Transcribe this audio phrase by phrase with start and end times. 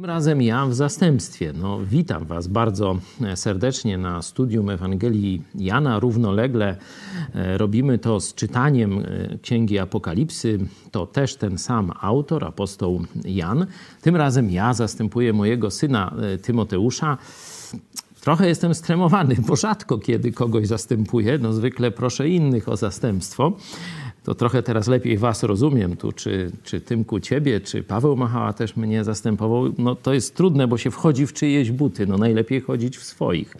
[0.00, 1.52] Tym razem ja w zastępstwie.
[1.52, 2.98] No, witam Was bardzo
[3.34, 5.98] serdecznie na studium Ewangelii Jana.
[5.98, 6.76] Równolegle
[7.34, 10.58] e, robimy to z czytaniem e, Księgi Apokalipsy.
[10.90, 13.66] To też ten sam autor, apostoł Jan.
[14.02, 17.18] Tym razem ja zastępuję mojego syna e, Tymoteusza.
[18.20, 21.38] Trochę jestem stremowany, bo rzadko kiedy kogoś zastępuję.
[21.38, 23.52] No, zwykle proszę innych o zastępstwo
[24.30, 28.76] to trochę teraz lepiej was rozumiem tu, czy, czy Tymku ciebie, czy Paweł Machała też
[28.76, 29.72] mnie zastępował.
[29.78, 32.06] No to jest trudne, bo się wchodzi w czyjeś buty.
[32.06, 33.54] No najlepiej chodzić w swoich.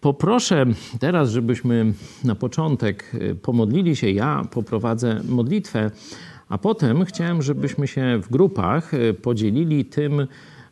[0.00, 0.66] Poproszę
[1.00, 1.92] teraz, żebyśmy
[2.24, 4.10] na początek y, pomodlili się.
[4.10, 5.90] Ja poprowadzę modlitwę,
[6.48, 10.26] a potem chciałem, żebyśmy się w grupach y, podzielili tym,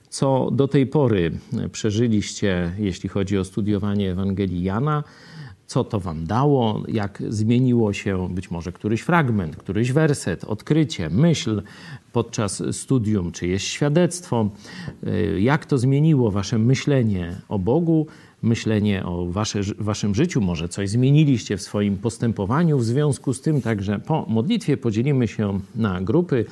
[0.08, 1.32] co do tej pory
[1.72, 5.04] przeżyliście, jeśli chodzi o studiowanie Ewangelii Jana
[5.70, 11.62] co to wam dało, jak zmieniło się być może któryś fragment, któryś werset, odkrycie, myśl
[12.12, 14.50] podczas studium, czy jest świadectwo,
[15.06, 18.06] y, jak to zmieniło wasze myślenie o Bogu,
[18.42, 23.62] myślenie o wasze, waszym życiu, może coś zmieniliście w swoim postępowaniu w związku z tym,
[23.62, 26.44] także po modlitwie podzielimy się na grupy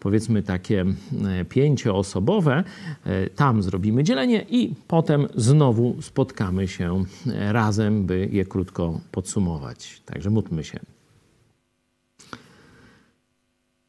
[0.00, 0.84] powiedzmy takie
[1.24, 2.64] e, pięcioosobowe.
[3.04, 10.02] E, tam zrobimy dzielenie i potem znowu spotkamy się e, razem, by je krótko podsumować.
[10.04, 10.80] Także módlmy się.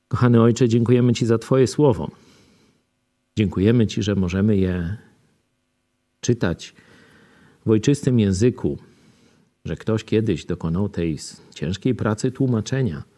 [0.08, 2.12] Kochany Ojcze, dziękujemy Ci za Twoje słowo.
[3.38, 4.98] Dziękujemy Ci, że możemy je
[6.22, 6.76] czytać
[7.66, 8.78] w ojczystym języku,
[9.66, 11.18] że ktoś kiedyś dokonał tej
[11.56, 13.11] ciężkiej pracy tłumaczenia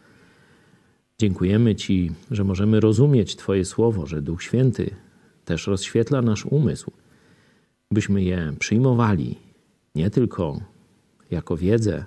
[1.23, 4.95] Dziękujemy Ci, że możemy rozumieć Twoje słowo, że Duch Święty
[5.45, 6.91] też rozświetla nasz umysł,
[7.91, 9.35] byśmy je przyjmowali
[9.95, 10.61] nie tylko
[11.31, 12.05] jako wiedzę,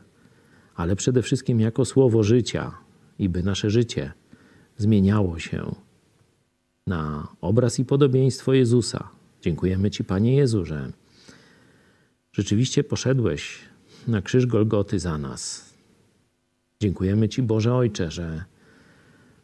[0.75, 2.73] ale przede wszystkim jako słowo życia
[3.19, 4.13] i by nasze życie
[4.77, 5.75] zmieniało się
[6.87, 9.09] na obraz i podobieństwo Jezusa.
[9.43, 10.93] Dziękujemy Ci, Panie Jezu, że
[12.33, 13.59] rzeczywiście poszedłeś
[14.09, 15.73] na krzyż Golgoty za nas.
[16.81, 18.56] Dziękujemy Ci, Boże Ojcze, że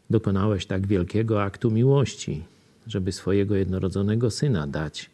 [0.09, 2.43] dokonałeś tak wielkiego aktu miłości,
[2.87, 5.09] żeby swojego jednorodzonego syna dać,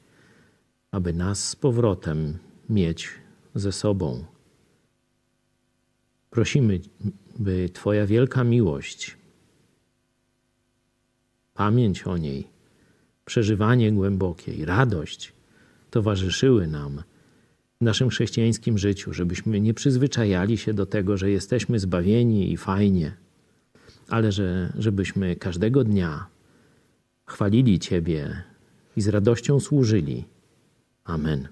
[0.92, 2.38] aby nas z powrotem
[2.70, 3.10] mieć
[3.56, 4.26] ze sobą.
[6.30, 6.80] Prosimy,
[7.40, 9.18] by Twoja wielka miłość,
[11.54, 12.48] pamięć o niej,
[13.26, 15.34] przeżywanie głębokie i radość
[15.92, 17.04] towarzyszyły nam
[17.82, 23.14] w naszym chrześcijańskim życiu, żebyśmy nie przyzwyczajali się do tego, że jesteśmy zbawieni i fajnie
[24.10, 26.26] ale że, żebyśmy każdego dnia
[27.26, 28.44] chwalili Ciebie
[28.98, 30.26] i z radością służyli.
[31.04, 31.48] Amen.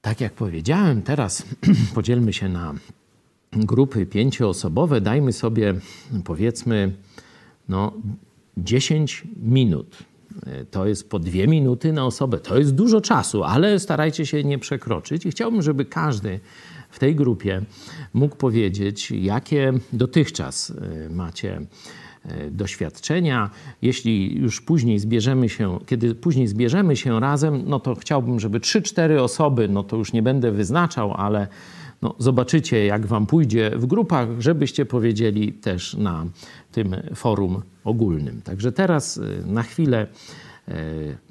[0.00, 1.44] Tak jak powiedziałem, teraz
[1.94, 2.74] podzielmy się na
[3.52, 5.00] grupy pięcioosobowe.
[5.00, 5.74] Dajmy sobie,
[6.24, 6.92] powiedzmy,
[7.68, 7.92] no,
[8.56, 9.96] 10 minut.
[10.70, 12.38] To jest po dwie minuty na osobę.
[12.38, 15.26] To jest dużo czasu, ale starajcie się nie przekroczyć.
[15.26, 16.40] I chciałbym, żeby każdy
[16.90, 17.62] w tej grupie
[18.14, 21.60] mógł powiedzieć, jakie dotychczas y, macie
[22.30, 23.50] y, doświadczenia.
[23.82, 29.18] Jeśli już później zbierzemy się, kiedy później zbierzemy się razem, no to chciałbym, żeby 3-4
[29.18, 31.48] osoby, no to już nie będę wyznaczał, ale
[32.02, 36.26] no zobaczycie, jak wam pójdzie w grupach, żebyście powiedzieli też na
[36.72, 38.42] tym forum ogólnym.
[38.42, 40.06] Także teraz y, na chwilę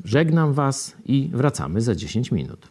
[0.06, 2.69] żegnam was i wracamy za 10 minut.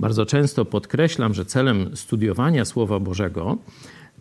[0.00, 3.58] Bardzo często podkreślam, że celem studiowania Słowa Bożego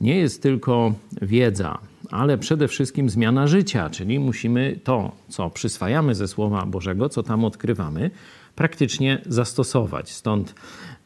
[0.02, 1.78] nie jest tylko wiedza,
[2.12, 7.46] ale przede wszystkim zmiana życia, czyli musimy to, co przyswajamy ze Słowa Bożego, co tam
[7.46, 8.12] odkrywamy,
[8.56, 10.12] praktycznie zastosować.
[10.12, 10.56] Stąd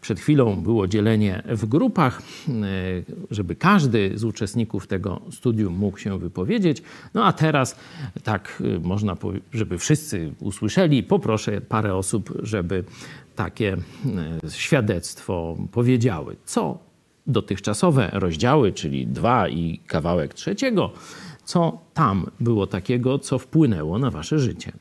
[0.04, 2.52] przed chwilą było dzielenie w grupach, e,
[3.32, 6.84] żeby każdy z uczestników tego studium mógł się wypowiedzieć.
[7.14, 7.76] No a teraz,
[8.24, 9.18] tak e, można,
[9.54, 12.84] żeby wszyscy usłyszeli, poproszę parę osób, żeby
[13.36, 13.78] takie
[14.44, 16.36] e, świadectwo powiedziały.
[16.46, 16.80] Co
[17.28, 20.92] dotychczasowe rozdziały, czyli dwa i kawałek trzeciego,
[21.46, 24.72] co tam było takiego, co wpłynęło na wasze życie?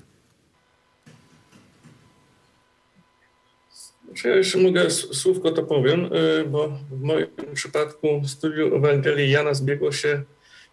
[4.15, 9.55] Czy ja jeszcze mogę słówko to powiem, y, bo w moim przypadku studium Ewangelii Jana
[9.55, 10.23] zbiegło się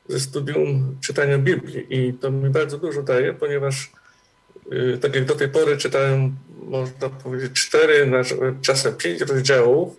[0.07, 3.91] ze studium czytania Biblii i to mi bardzo dużo daje, ponieważ
[4.73, 8.11] y, tak jak do tej pory czytałem, można powiedzieć, cztery,
[8.61, 9.97] czasem pięć rozdziałów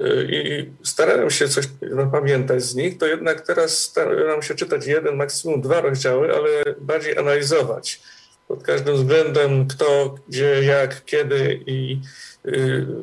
[0.00, 5.16] y, i starałem się coś zapamiętać z nich, to jednak teraz staram się czytać jeden,
[5.16, 6.48] maksimum dwa rozdziały, ale
[6.80, 8.00] bardziej analizować
[8.48, 12.00] pod każdym względem kto, gdzie, jak, kiedy i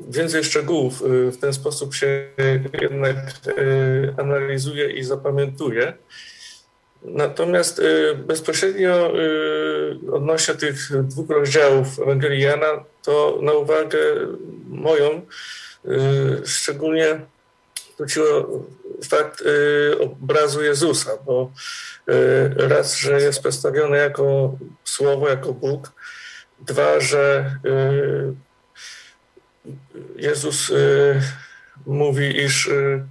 [0.10, 2.28] więcej szczegółów y, w ten sposób się
[2.81, 3.16] jednak
[3.48, 5.94] y, analizuje i zapamiętuje.
[7.06, 7.81] Natomiast
[8.18, 9.13] bezpośrednio
[10.12, 14.00] odnośnie tych dwóch rozdziałów Ewangelii Jana, to na uwagę
[14.68, 15.22] moją
[16.45, 17.22] szczególnie
[17.95, 18.66] zwróciło
[19.10, 19.44] fakt
[20.00, 21.51] obrazu Jezusa, bo
[22.56, 25.92] raz, że jest przedstawiony jako Słowo, jako Bóg,
[26.60, 27.51] dwa, że
[30.15, 31.21] Jezus y,
[31.86, 33.04] mówi, iż y,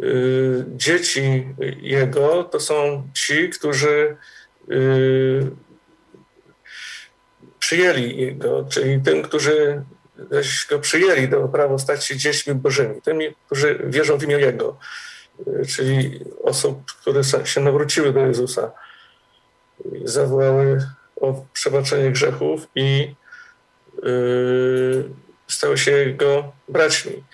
[0.00, 1.46] y, dzieci
[1.80, 4.16] Jego to są ci, którzy
[7.58, 9.82] przyjęli Jego, czyli tym, którzy
[10.70, 14.78] go przyjęli do prawa stać się dziećmi Bożymi, tymi, którzy wierzą w imię Jego,
[15.68, 18.72] czyli osób, które się nawróciły do Jezusa,
[20.04, 20.78] zawołały
[21.16, 23.14] o przebaczenie grzechów i
[25.48, 27.24] stały się jego braćmi.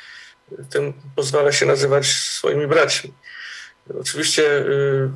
[0.70, 3.12] Tym pozwala się nazywać swoimi braćmi.
[4.00, 5.10] Oczywiście y,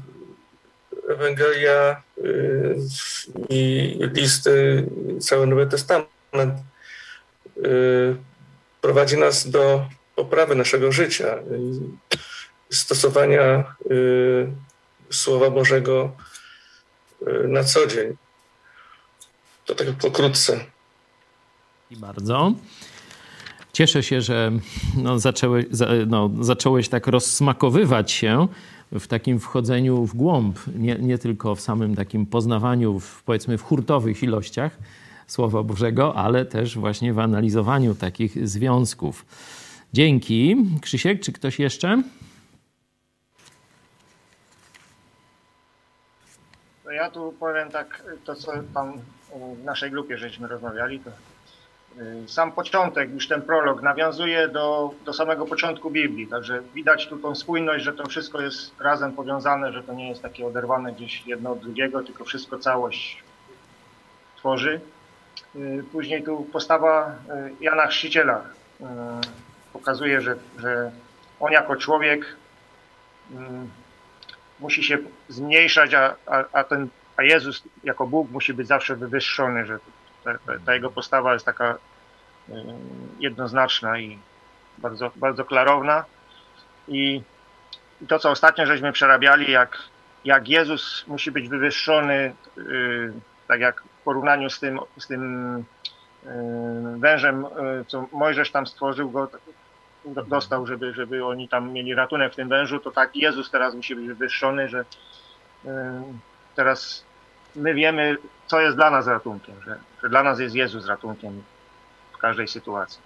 [1.09, 2.77] Ewangelia y,
[3.49, 4.87] i listy,
[5.21, 6.61] cały Nowy Testament
[7.57, 8.17] y,
[8.81, 11.39] prowadzi nas do poprawy naszego życia,
[12.71, 13.75] stosowania
[15.11, 16.17] Słowa Bożego
[17.49, 18.17] na co dzień.
[19.67, 20.65] To tak pokrótce.
[21.91, 22.53] I bardzo.
[23.75, 24.53] Cieszę się, że
[24.97, 25.65] no, zaczęłeś,
[26.07, 28.49] no, zacząłeś tak rozsmakowywać się
[28.93, 33.63] w takim wchodzeniu w głąb, nie, nie tylko w samym takim poznawaniu, w, powiedzmy w
[33.63, 34.79] hurtowych ilościach
[35.27, 39.27] Słowa Bożego, ale też właśnie w analizowaniu takich związków.
[39.93, 40.57] Dzięki.
[40.81, 42.03] Krzysiek, czy ktoś jeszcze?
[46.93, 48.93] Ja tu powiem tak, to co tam
[49.61, 51.11] w naszej grupie żeśmy rozmawiali, to
[52.27, 57.35] sam początek, już ten prolog nawiązuje do, do samego początku Biblii, także widać tu tą
[57.35, 61.53] spójność, że to wszystko jest razem powiązane, że to nie jest takie oderwane gdzieś jedno
[61.53, 63.23] od drugiego, tylko wszystko całość
[64.37, 64.81] tworzy.
[65.57, 68.43] Y, później tu postawa y, Jana Chrzciciela
[69.73, 70.91] pokazuje, że, że
[71.41, 72.37] on jako człowiek
[74.61, 74.99] musi się
[75.29, 79.79] zmniejszać, a, a, a, ten, a Jezus jako Bóg musi być zawsze wywyższony, że
[80.25, 81.79] ta, ta, jego postawa jest taka
[83.19, 84.19] jednoznaczna i
[84.79, 86.05] bardzo, bardzo klarowna.
[86.89, 87.23] I,
[88.09, 89.79] to, co ostatnio żeśmy przerabiali, jak,
[90.25, 93.13] jak Jezus musi być wywyższony, yy,
[93.49, 95.57] tak jak w porównaniu z tym, z tym
[96.25, 96.31] yy,
[96.99, 99.29] wężem, yy, co Mojżesz tam stworzył, go
[100.27, 103.95] dostał, żeby, żeby oni tam mieli ratunek w tym wężu, to tak Jezus teraz musi
[103.95, 104.85] być wywyższony, że
[106.55, 107.05] teraz
[107.57, 111.43] my wiemy, co jest dla nas ratunkiem, że, że dla nas jest Jezus ratunkiem
[112.13, 113.01] w każdej sytuacji.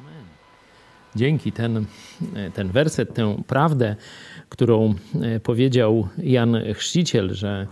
[0.00, 0.24] Amen.
[1.16, 1.84] Dzięki ten,
[2.54, 3.96] ten werset, tę prawdę,
[4.48, 7.66] którą e, powiedział Jan Chrzciciel, że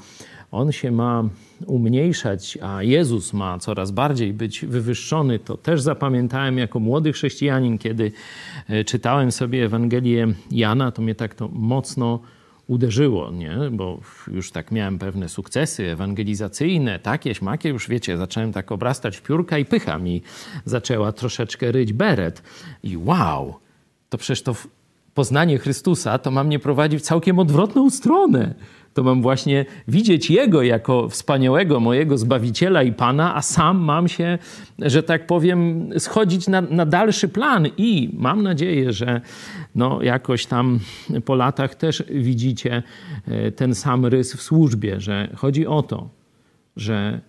[0.53, 1.25] on się ma
[1.67, 8.13] umniejszać, a Jezus ma coraz bardziej być wywyższony, to też zapamiętałem jako młody chrześcijanin, kiedy
[8.69, 12.21] e, czytałem sobie Ewangelię Jana, to mnie tak to mocno
[12.67, 13.59] uderzyło, nie?
[13.73, 19.59] bo już tak miałem pewne sukcesy ewangelizacyjne, takie, śmakie, już wiecie, zacząłem tak obrastać piórka
[19.59, 20.23] i pycha mi
[20.65, 22.43] zaczęła troszeczkę ryć beret.
[22.83, 23.55] I wow,
[24.09, 24.55] to przecież to
[25.15, 28.55] poznanie Chrystusa to ma mnie prowadzić w całkiem odwrotną stronę.
[28.95, 34.39] To mam właśnie widzieć Jego jako wspaniałego mojego Zbawiciela i Pana, a sam mam się,
[34.79, 37.69] że tak powiem, schodzić na, na dalszy plan.
[37.77, 39.21] I mam nadzieję, że
[39.75, 40.79] no, jakoś tam
[41.25, 42.83] po latach też widzicie
[43.27, 46.09] e, ten sam rys w służbie, że chodzi o to,
[46.77, 47.21] że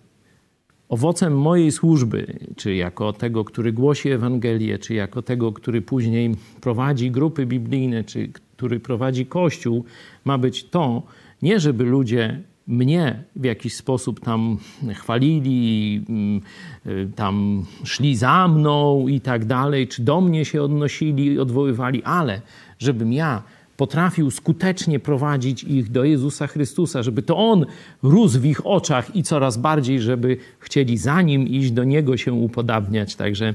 [0.88, 7.10] owocem mojej służby, czy jako tego, który głosi Ewangelię, czy jako tego, który później prowadzi
[7.10, 9.84] grupy biblijne, czy który prowadzi Kościół,
[10.24, 11.02] ma być to,
[11.44, 14.58] nie żeby ludzie mnie w jakiś sposób tam
[14.94, 16.40] chwalili, mm,
[16.86, 22.40] y, tam szli za mną i tak dalej, czy do mnie się odnosili, odwoływali, ale
[22.78, 23.42] żebym ja
[23.76, 27.66] potrafił skutecznie prowadzić ich do Jezusa Chrystusa, żeby to On
[28.02, 32.32] rósł w ich oczach i coraz bardziej, żeby chcieli za Nim iść, do Niego się
[32.32, 33.14] upodabniać.
[33.16, 33.54] Także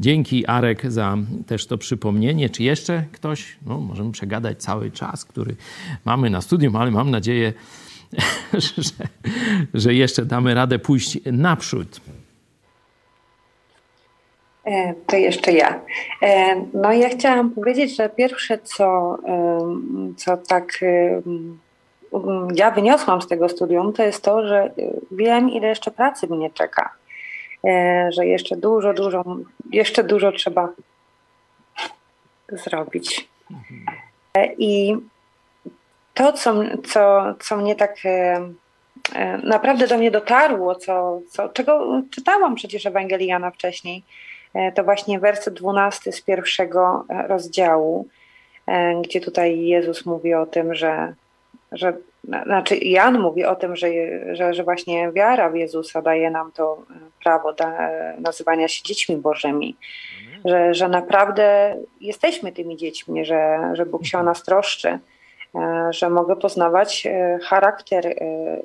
[0.00, 2.50] dzięki Arek za też to przypomnienie.
[2.50, 3.56] Czy jeszcze ktoś?
[3.66, 5.56] No, możemy przegadać cały czas, który
[6.04, 7.52] mamy na studium, ale mam nadzieję,
[8.52, 9.08] że,
[9.74, 12.00] że jeszcze damy radę pójść naprzód.
[14.68, 15.80] E, to jeszcze ja.
[16.22, 19.18] E, no ja chciałam powiedzieć, że pierwsze co,
[20.16, 20.80] co tak
[22.54, 24.70] ja wyniosłam z tego studium, to jest to, że
[25.10, 26.90] wiem, ile jeszcze pracy mnie czeka.
[27.64, 29.24] E, że jeszcze dużo, dużo,
[29.72, 30.68] jeszcze dużo trzeba
[32.48, 33.28] zrobić.
[34.58, 34.96] I
[36.14, 36.54] to, co,
[36.88, 37.96] co, co mnie tak
[39.42, 44.27] naprawdę do mnie dotarło, co, co, czego czytałam przecież Ewangeliana wcześniej, E,
[44.74, 48.06] to właśnie werset 12 z pierwszego e, rozdziału,
[48.66, 51.14] e, gdzie tutaj Jezus mówi o tym, że,
[51.72, 51.96] że
[52.44, 53.88] znaczy Jan mówi o tym, że,
[54.32, 56.82] że, że właśnie wiara w Jezusa daje nam to
[57.24, 59.76] prawo da, nazywania się dziećmi Bożymi,
[60.44, 64.98] że, że naprawdę jesteśmy tymi dziećmi, że, że Bóg się o nas troszczy,
[65.90, 67.08] że mogę poznawać
[67.42, 68.14] charakter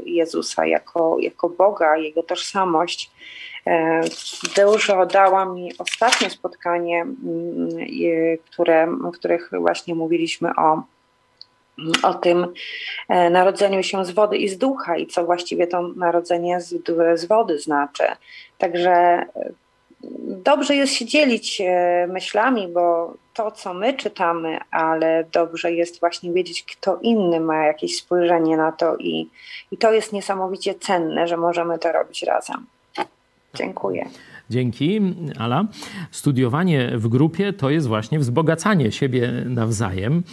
[0.05, 3.11] Jezusa jako, jako Boga, Jego tożsamość
[4.55, 7.69] Dużo dała mi ostatnie spotkanie, mm,
[8.51, 10.83] które, w których właśnie mówiliśmy o,
[12.03, 12.47] o tym
[13.09, 16.75] e, narodzeniu się z wody i z ducha i co właściwie to narodzenie z,
[17.15, 18.03] z wody znaczy.
[18.57, 19.25] Także e,
[20.27, 26.31] dobrze jest się dzielić e, myślami, bo to, co my czytamy, ale dobrze jest właśnie
[26.31, 29.29] wiedzieć, kto inny ma jakieś spojrzenie na to i,
[29.71, 32.65] i to jest niesamowicie cenne, że możemy to robić razem.
[33.57, 34.05] Dziękuję.
[34.49, 35.01] Dzięki,
[35.37, 35.67] Ala.
[36.11, 40.23] Studiowanie w grupie to jest właśnie wzbogacanie siebie nawzajem.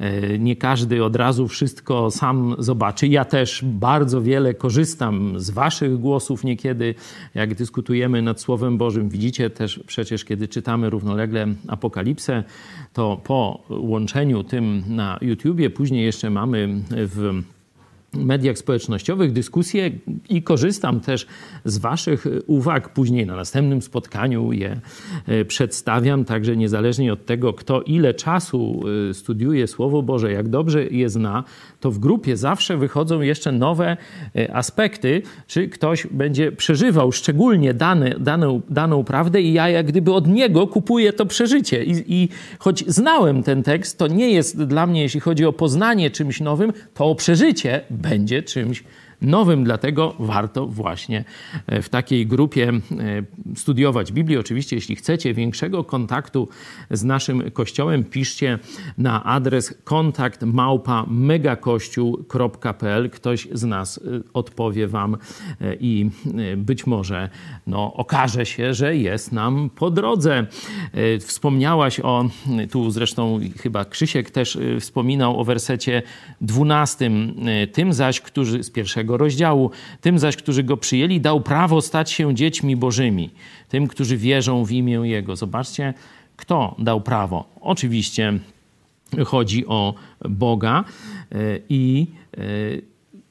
[0.00, 3.06] E, nie każdy od razu wszystko sam zobaczy.
[3.06, 6.94] Ja też bardzo wiele korzystam z Waszych głosów niekiedy,
[7.34, 9.08] jak dyskutujemy nad Słowem Bożym.
[9.08, 12.44] Widzicie też przecież, kiedy czytamy równolegle Apokalipsę,
[12.92, 17.42] to po łączeniu tym na YouTubie, później jeszcze mamy w
[18.16, 19.90] mediach społecznościowych dyskusje
[20.28, 21.26] i korzystam też
[21.64, 22.92] z Waszych uwag.
[22.92, 24.80] Później na następnym spotkaniu je
[25.26, 30.86] e, przedstawiam, także niezależnie od tego, kto ile czasu e, studiuje Słowo Boże, jak dobrze
[30.86, 31.44] je zna,
[31.80, 33.96] to w grupie zawsze wychodzą jeszcze nowe
[34.36, 40.12] e, aspekty, czy ktoś będzie przeżywał szczególnie dane, daną, daną prawdę i ja jak gdyby
[40.12, 41.84] od niego kupuję to przeżycie.
[41.84, 46.10] I, I choć znałem ten tekst, to nie jest dla mnie, jeśli chodzi o poznanie
[46.10, 48.84] czymś nowym, to o przeżycie będzie czymś
[49.22, 51.24] nowym, dlatego warto właśnie
[51.66, 52.80] e, w takiej grupie e,
[53.56, 54.40] studiować Biblię.
[54.40, 56.48] Oczywiście, jeśli chcecie większego kontaktu
[56.90, 58.58] z naszym Kościołem, piszcie
[58.98, 63.10] na adres kontakt małpa megakościół.pl.
[63.10, 64.00] Ktoś z nas e,
[64.32, 65.16] odpowie wam
[65.80, 66.10] i
[66.56, 67.28] być może
[67.66, 70.46] no, okaże się, że jest nam po drodze.
[71.20, 72.24] Wspomniałaś o,
[72.70, 76.02] tu zresztą chyba Krzysiek też wspominał o wersecie
[76.40, 77.10] 12.
[77.72, 79.70] Tym zaś, którzy z pierwszego pierwszego rozdziału.
[80.00, 83.30] Tym zaś, którzy go przyjęli, dał prawo stać się dziećmi bożymi.
[83.68, 85.36] Tym, którzy wierzą w imię Jego.
[85.36, 85.94] Zobaczcie,
[86.36, 87.44] kto dał prawo.
[87.60, 88.38] Oczywiście
[89.26, 89.94] chodzi o
[90.28, 90.84] Boga
[91.32, 92.40] e, i e,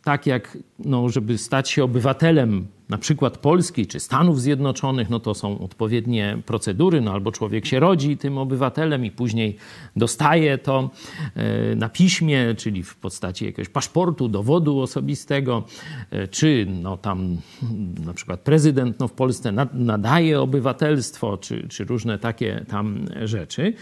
[0.04, 5.34] tak jak, no, żeby stać się obywatelem na przykład Polski czy Stanów Zjednoczonych, no to
[5.34, 9.58] są odpowiednie procedury, no albo człowiek się rodzi tym obywatelem i później
[9.96, 10.90] dostaje to
[11.36, 15.64] e, na piśmie, czyli w postaci jakiegoś paszportu, dowodu osobistego,
[16.12, 17.38] e, czy no tam
[18.06, 23.74] na przykład prezydent no w Polsce nadaje obywatelstwo, czy, czy różne takie tam rzeczy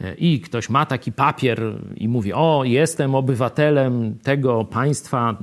[0.00, 1.62] e, i ktoś ma taki papier
[1.96, 5.38] i mówi, o jestem obywatelem tego państwa,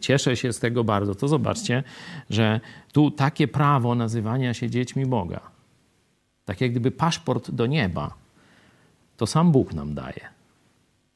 [0.00, 1.82] cieszę się z tego bardzo, to zobaczcie,
[2.30, 2.60] że
[2.92, 5.40] tu takie prawo nazywania się dziećmi Boga,
[6.44, 8.14] tak jak gdyby paszport do nieba,
[9.16, 10.34] to sam Bóg nam daje.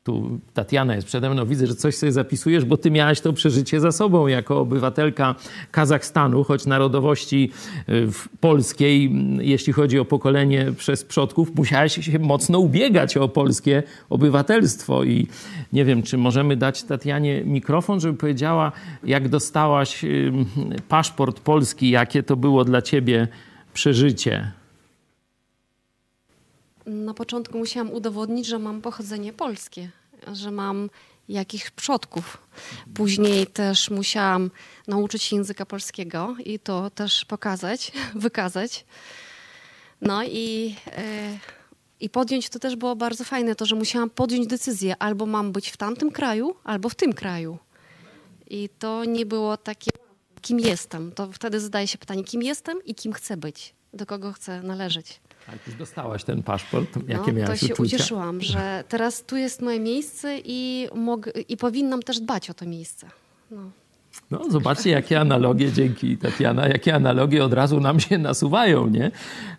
[0.09, 3.81] Tu Tatiana jest przede mną, widzę, że coś sobie zapisujesz, bo ty miałaś to przeżycie
[3.81, 5.35] za sobą jako obywatelka
[5.71, 7.51] Kazachstanu, choć narodowości
[7.89, 8.09] y,
[8.41, 15.27] polskiej, jeśli chodzi o pokolenie przez przodków, musiałaś się mocno ubiegać o polskie obywatelstwo i
[15.73, 18.73] nie wiem, czy możemy dać Tatianie mikrofon, żeby powiedziała,
[19.05, 20.05] jak dostałaś
[20.89, 23.29] paszport polski, jakie to było dla ciebie
[23.75, 24.53] przeżycie.
[26.89, 29.91] Na początku musiałam udowodnić, że mam pochodzenie polskie,
[30.33, 30.91] że mam
[31.29, 32.39] jakichś przodków.
[32.95, 34.51] Później też musiałam
[34.87, 38.85] nauczyć się języka polskiego i to też pokazać, wykazać.
[40.01, 41.39] No i, e,
[42.01, 45.71] i podjąć to też było bardzo fajne, to, że musiałam podjąć decyzję, albo mam być
[45.71, 47.59] w tamtym kraju, albo w tym kraju.
[48.47, 49.91] I to nie było takie,
[50.41, 51.13] kim jestem.
[51.13, 55.21] To wtedy zadaje się pytanie, kim jestem i kim chcę być, do kogo chcę należeć.
[55.53, 57.97] Jak już dostałaś ten paszport, jakie no, miałaś to się uczucia?
[57.97, 62.67] ucieszyłam, że teraz tu jest moje miejsce i, mog- i powinnam też dbać o to
[62.67, 63.07] miejsce.
[63.51, 63.59] No.
[64.31, 69.11] No, zobaczcie, jakie analogie, dzięki Tatiana, jakie analogie od razu nam się nasuwają, nie?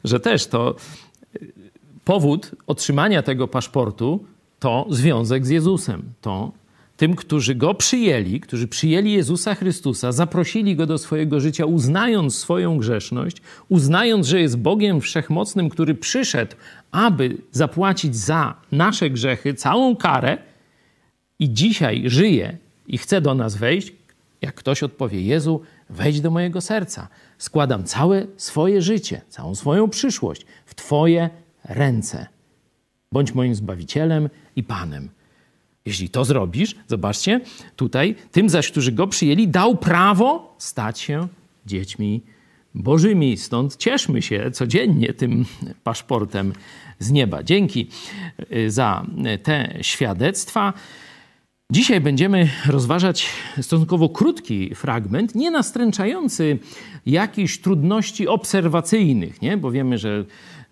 [0.03, 0.75] Że też to
[1.35, 1.51] y,
[2.05, 4.25] powód otrzymania tego paszportu
[4.59, 6.03] to związek z Jezusem.
[6.21, 6.51] To
[6.99, 12.77] tym, którzy go przyjęli, którzy przyjęli Jezusa Chrystusa, zaprosili go do swojego życia, uznając swoją
[12.77, 13.37] grzeszność,
[13.69, 16.55] uznając, że jest Bogiem wszechmocnym, który przyszedł,
[16.91, 20.37] aby zapłacić za nasze grzechy całą karę
[21.39, 22.57] i dzisiaj żyje
[22.87, 23.93] i chce do nas wejść,
[24.41, 27.07] jak ktoś odpowie: Jezu, wejdź do mojego serca.
[27.37, 31.29] Składam całe swoje życie, całą swoją przyszłość w Twoje
[31.63, 32.27] ręce.
[33.11, 35.09] Bądź moim zbawicielem i Panem.
[35.89, 37.41] Jeśli to zrobisz, zobaczcie,
[37.75, 41.27] tutaj tym zaś, którzy go przyjęli, dał prawo stać się
[41.65, 42.21] dziećmi
[42.75, 43.37] Bożymi.
[43.37, 45.45] Stąd cieszmy się codziennie tym
[45.83, 46.53] paszportem
[46.99, 47.43] z nieba.
[47.43, 47.87] Dzięki
[48.53, 49.05] y, za
[49.43, 50.73] te świadectwa.
[51.71, 53.29] Dzisiaj będziemy rozważać
[53.61, 56.59] stosunkowo krótki fragment, nie nastręczający
[57.05, 59.57] jakichś trudności obserwacyjnych, nie?
[59.57, 60.25] bo wiemy, że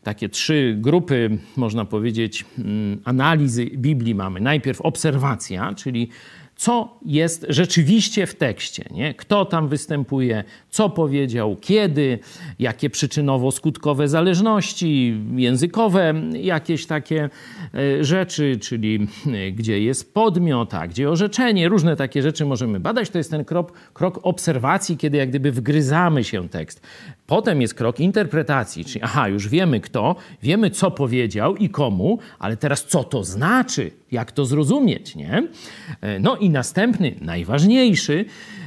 [0.08, 4.40] takie trzy grupy, można powiedzieć, mm, analizy Biblii mamy.
[4.40, 6.10] Najpierw obserwacja, czyli
[6.58, 9.14] co jest rzeczywiście w tekście, nie?
[9.14, 12.20] kto tam występuje, co powiedział, kiedy,
[12.60, 17.30] jakie przyczynowo-skutkowe zależności językowe, jakieś takie
[17.74, 23.10] e, rzeczy, czyli e, gdzie jest podmiot, a gdzie orzeczenie, różne takie rzeczy możemy badać.
[23.10, 26.82] To jest ten krok, krok obserwacji, kiedy jak gdyby wgryzamy się tekst.
[27.28, 32.58] Potem jest krok interpretacji, czyli aha, już wiemy kto, wiemy co powiedział i komu, ale
[32.58, 35.48] teraz co to znaczy, jak to zrozumieć, nie?
[36.02, 38.26] E, no i następny, najważniejszy,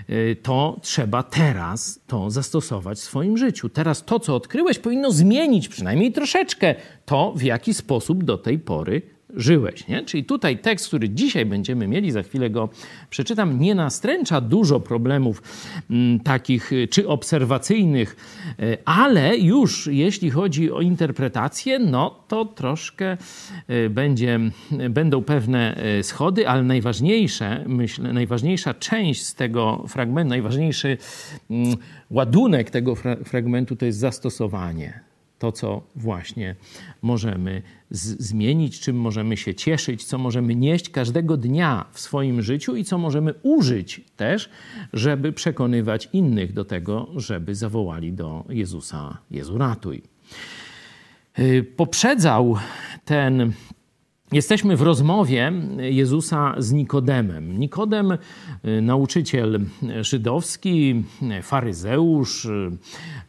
[0.08, 3.68] e, to trzeba teraz to zastosować w swoim życiu.
[3.68, 9.02] Teraz to, co odkryłeś, powinno zmienić przynajmniej troszeczkę to, w jaki sposób do tej pory
[9.36, 9.88] żyłeś.
[9.88, 10.04] Nie?
[10.04, 12.68] Czyli tutaj tekst, który dzisiaj będziemy mieli, za chwilę go
[13.10, 15.42] przeczytam, nie nastręcza dużo problemów
[15.90, 18.16] m, mm, takich y, czy obserwacyjnych,
[18.62, 23.16] y, ale już jeśli chodzi o interpretację, no to troszkę
[23.70, 24.40] y, będzie,
[24.90, 30.98] będą pewne schody, ale najważniejsze, myślę, najważniejsza część z tego fragmentu, najważniejszy
[31.50, 31.76] m, mm,
[32.10, 35.09] ładunek tego fra fragmentu to jest zastosowanie
[35.40, 36.56] to, co właśnie
[37.02, 42.84] możemy zmienić, czym możemy się cieszyć, co możemy nieść każdego dnia w swoim życiu i
[42.84, 44.50] co możemy użyć też,
[44.92, 50.02] żeby przekonywać innych do tego, żeby zawołali do Jezusa: Jezu, ratuj.
[51.38, 52.56] Y, poprzedzał
[53.04, 53.52] ten
[54.32, 57.58] Jesteśmy w rozmowie Jezusa z Nikodemem.
[57.58, 59.60] Nikodem, y, nauczyciel
[60.00, 61.02] żydowski,
[61.42, 62.48] faryzeusz,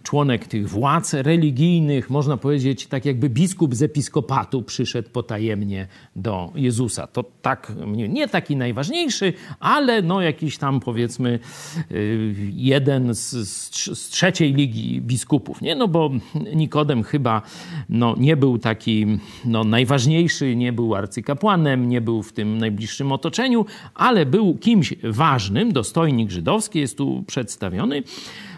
[0.04, 7.08] członek tych władz religijnych, można powiedzieć, tak jakby biskup z episkopatu przyszedł potajemnie do Jezusa.
[7.08, 7.74] To tak,
[8.10, 11.40] nie taki najważniejszy, ale no jakiś tam powiedzmy
[11.92, 13.30] y, jeden z,
[14.00, 15.76] z trzeciej ligi biskupów, nie?
[15.76, 16.10] No bo
[16.56, 17.42] Nikodem chyba
[17.90, 19.06] no, nie był taki
[19.46, 25.72] no, najważniejszy, nie był arcykapłanem, nie był w tym najbliższym otoczeniu, ale był kimś ważnym,
[25.72, 28.04] dostojnik żydowski jest tu przedstawiony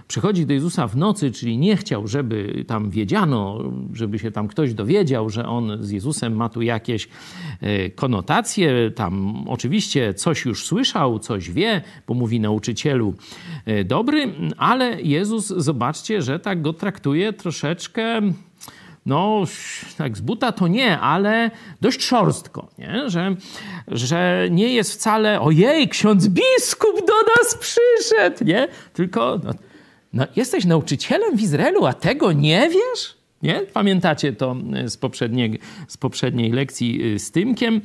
[0.07, 3.59] przychodzi do Jezusa w nocy, czyli nie chciał, żeby tam wiedziano,
[3.93, 7.07] żeby się tam ktoś dowiedział, że on z Jezusem ma tu jakieś
[7.61, 8.91] e, konotacje.
[8.91, 13.13] Tam oczywiście coś już słyszał, coś wie, bo mówi nauczycielu
[13.65, 18.21] e, dobry, ale Jezus, zobaczcie, że tak go traktuje troszeczkę
[19.05, 19.43] no
[19.97, 23.09] tak z buta to nie, ale dość szorstko, nie?
[23.09, 23.35] Że,
[23.87, 28.67] że nie jest wcale ojej, ksiądz biskup do nas przyszedł, nie?
[28.93, 29.51] Tylko no,
[30.13, 33.17] no, jesteś nauczycielem w Izraelu, a tego nie wiesz?
[33.43, 33.61] Nie?
[33.73, 34.55] Pamiętacie to
[34.87, 37.81] z poprzedniej, z poprzedniej lekcji z Tymkiem.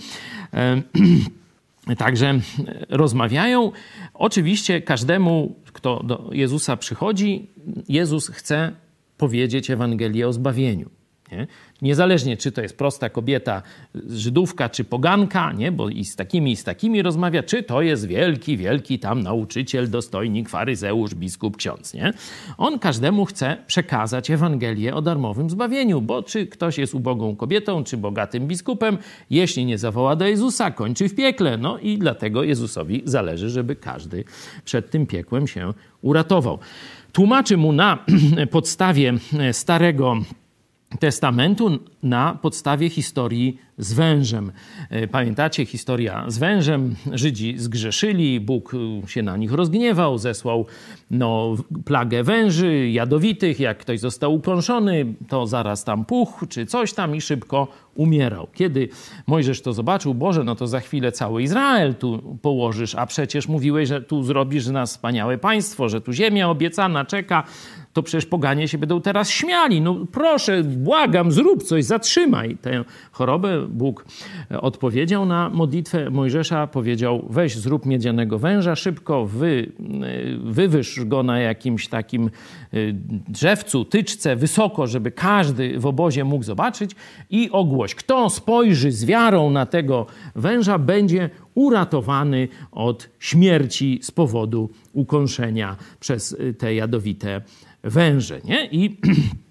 [1.98, 2.40] Także
[2.88, 3.72] rozmawiają.
[4.14, 7.46] Oczywiście każdemu, kto do Jezusa przychodzi,
[7.88, 8.72] Jezus chce
[9.16, 10.90] powiedzieć Ewangelię o zbawieniu.
[11.32, 11.46] Nie?
[11.82, 13.62] Niezależnie, czy to jest prosta kobieta,
[14.08, 15.72] Żydówka, czy poganka, nie?
[15.72, 19.90] bo i z takimi, i z takimi rozmawia, czy to jest wielki, wielki tam nauczyciel,
[19.90, 21.94] dostojnik, faryzeusz, biskup, ksiądz.
[21.94, 22.12] Nie?
[22.58, 27.96] On każdemu chce przekazać Ewangelię o darmowym zbawieniu, bo czy ktoś jest ubogą kobietą, czy
[27.96, 28.98] bogatym biskupem,
[29.30, 31.56] jeśli nie zawoła do Jezusa, kończy w piekle.
[31.56, 34.24] No i dlatego Jezusowi zależy, żeby każdy
[34.64, 36.58] przed tym piekłem się uratował.
[37.12, 38.04] Tłumaczy mu na
[38.50, 39.14] podstawie
[39.52, 40.16] starego
[41.00, 44.52] Testamentu na podstawie historii z wężem.
[44.90, 46.94] E, pamiętacie, historia z wężem.
[47.12, 48.72] Żydzi zgrzeszyli, Bóg
[49.06, 50.66] się na nich rozgniewał, zesłał
[51.10, 53.60] no, plagę węży jadowitych.
[53.60, 58.48] Jak ktoś został ukąszony, to zaraz tam puch czy coś tam i szybko umierał.
[58.54, 58.88] Kiedy
[59.26, 63.88] Mojżesz to zobaczył, Boże, no to za chwilę cały Izrael tu położysz, a przecież mówiłeś,
[63.88, 67.44] że tu zrobisz nas wspaniałe państwo, że tu ziemia obiecana czeka,
[67.92, 69.80] to przecież poganie się będą teraz śmiali.
[69.80, 73.67] No proszę, błagam, zrób coś, zatrzymaj tę chorobę.
[73.68, 74.04] Bóg
[74.50, 79.72] odpowiedział na modlitwę Mojżesza, powiedział weź zrób miedzianego węża szybko, wy,
[80.44, 82.30] wywyż go na jakimś takim
[82.74, 82.94] y,
[83.28, 86.90] drzewcu, tyczce, wysoko, żeby każdy w obozie mógł zobaczyć
[87.30, 87.94] i ogłoś.
[87.94, 96.36] Kto spojrzy z wiarą na tego węża, będzie uratowany od śmierci z powodu ukąszenia przez
[96.58, 97.40] te jadowite
[97.82, 98.40] węże.
[98.44, 98.66] Nie?
[98.66, 98.96] I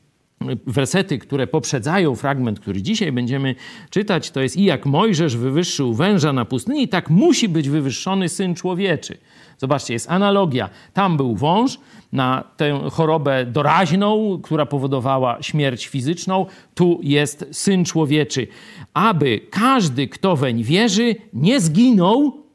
[0.67, 3.55] wersety, które poprzedzają fragment, który dzisiaj będziemy
[3.89, 8.55] czytać, to jest i jak Mojżesz wywyższył węża na pustyni, tak musi być wywyższony Syn
[8.55, 9.17] Człowieczy.
[9.57, 10.69] Zobaczcie, jest analogia.
[10.93, 11.79] Tam był wąż
[12.11, 16.45] na tę chorobę doraźną, która powodowała śmierć fizyczną.
[16.75, 18.47] Tu jest Syn Człowieczy.
[18.93, 22.47] Aby każdy, kto weń wierzy, nie zginął,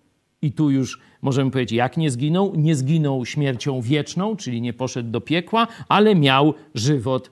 [0.42, 2.52] i tu już możemy powiedzieć, jak nie zginął?
[2.56, 7.30] Nie zginął śmiercią wieczną, czyli nie poszedł do piekła, ale miał żywot.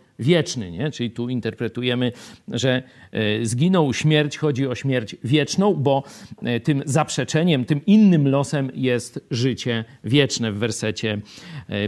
[0.71, 0.91] Nie?
[0.91, 2.13] Czyli tu interpretujemy,
[2.49, 6.03] że e, zginął śmierć, chodzi o śmierć wieczną, bo
[6.43, 11.21] e, tym zaprzeczeniem, tym innym losem jest życie wieczne w wersecie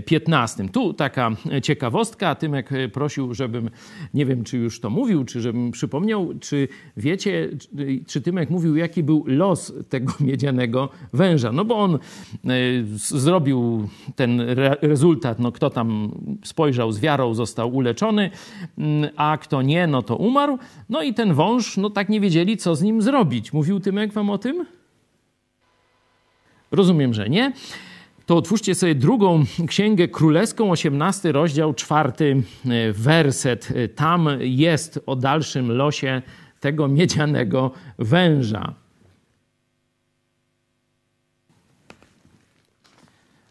[0.07, 0.63] 15.
[0.63, 1.31] E, tu taka
[1.63, 2.35] ciekawostka.
[2.35, 3.71] Tymek prosił, żebym,
[4.15, 7.49] nie wiem czy już to mówił, czy żebym przypomniał, czy wiecie,
[8.07, 11.53] czy Tymek mówił, jaki był los tego miedzianego węża.
[11.53, 11.99] No bo on
[12.95, 14.41] zrobił ten
[14.83, 16.13] rezultat, no kto tam
[16.45, 18.22] spojrzał z wiarą, został uleczony,
[18.79, 20.59] Mm, a kto nie, no to umarł.
[20.89, 23.53] No i ten wąż, no tak nie wiedzieli, co z nim zrobić.
[23.53, 24.67] Mówił Tymek wam o tym?
[26.71, 27.53] Rozumiem, że nie.
[28.27, 33.69] To otwórzcie sobie drugą księgę królewską, 18 rozdział, czwarty e, werset.
[33.95, 36.23] Tam jest o dalszym losie
[36.61, 38.75] tego miedzianego węża.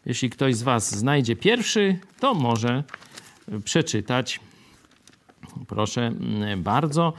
[0.06, 2.84] Jeśli ktoś z Was znajdzie pierwszy, to może
[3.64, 4.40] przeczytać
[5.68, 6.12] Proszę
[6.56, 7.12] bardzo.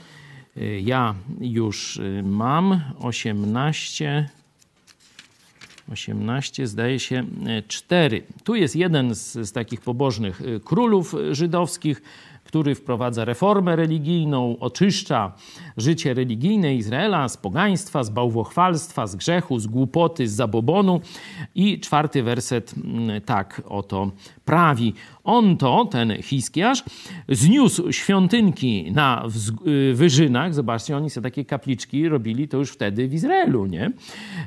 [0.57, 4.29] Y, ja już y, mam 18.
[5.91, 7.25] 18, zdaje się
[7.67, 8.17] 4.
[8.17, 12.01] Y, tu jest jeden z, z takich pobożnych królów żydowskich,
[12.53, 15.31] który wprowadza reformę religijną, oczyszcza
[15.77, 21.01] życie religijne Izraela z pogaństwa, z bałwochwalstwa, z grzechu, z głupoty, z zabobonu.
[21.55, 22.75] I czwarty werset
[23.25, 24.11] tak oto
[24.45, 24.93] prawi.
[25.23, 26.83] On to, ten Hiskiarz,
[27.29, 29.25] zniósł świątynki na
[29.67, 30.53] y, wyżynach.
[30.53, 33.91] Zobaczcie, oni sobie takie kapliczki robili to już wtedy w Izraelu, nie?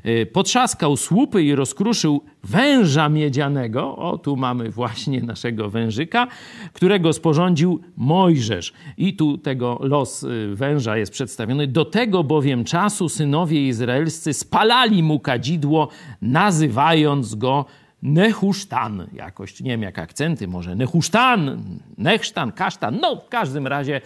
[0.06, 3.96] Y, potrzaskał słupy i rozkruszył węża miedzianego.
[3.96, 6.26] O, tu mamy właśnie naszego wężyka,
[6.72, 8.72] którego sporządził Mojżesz.
[8.96, 11.66] I tu tego los y, węża jest przedstawiony.
[11.66, 15.88] Do tego bowiem czasu synowie izraelscy spalali mu kadzidło,
[16.22, 17.64] nazywając go
[18.02, 21.62] Nehusztan, jakoś, nie wiem jak akcenty, może Nehusztan,
[21.98, 24.00] Nechsztan, Kasztan, no w każdym razie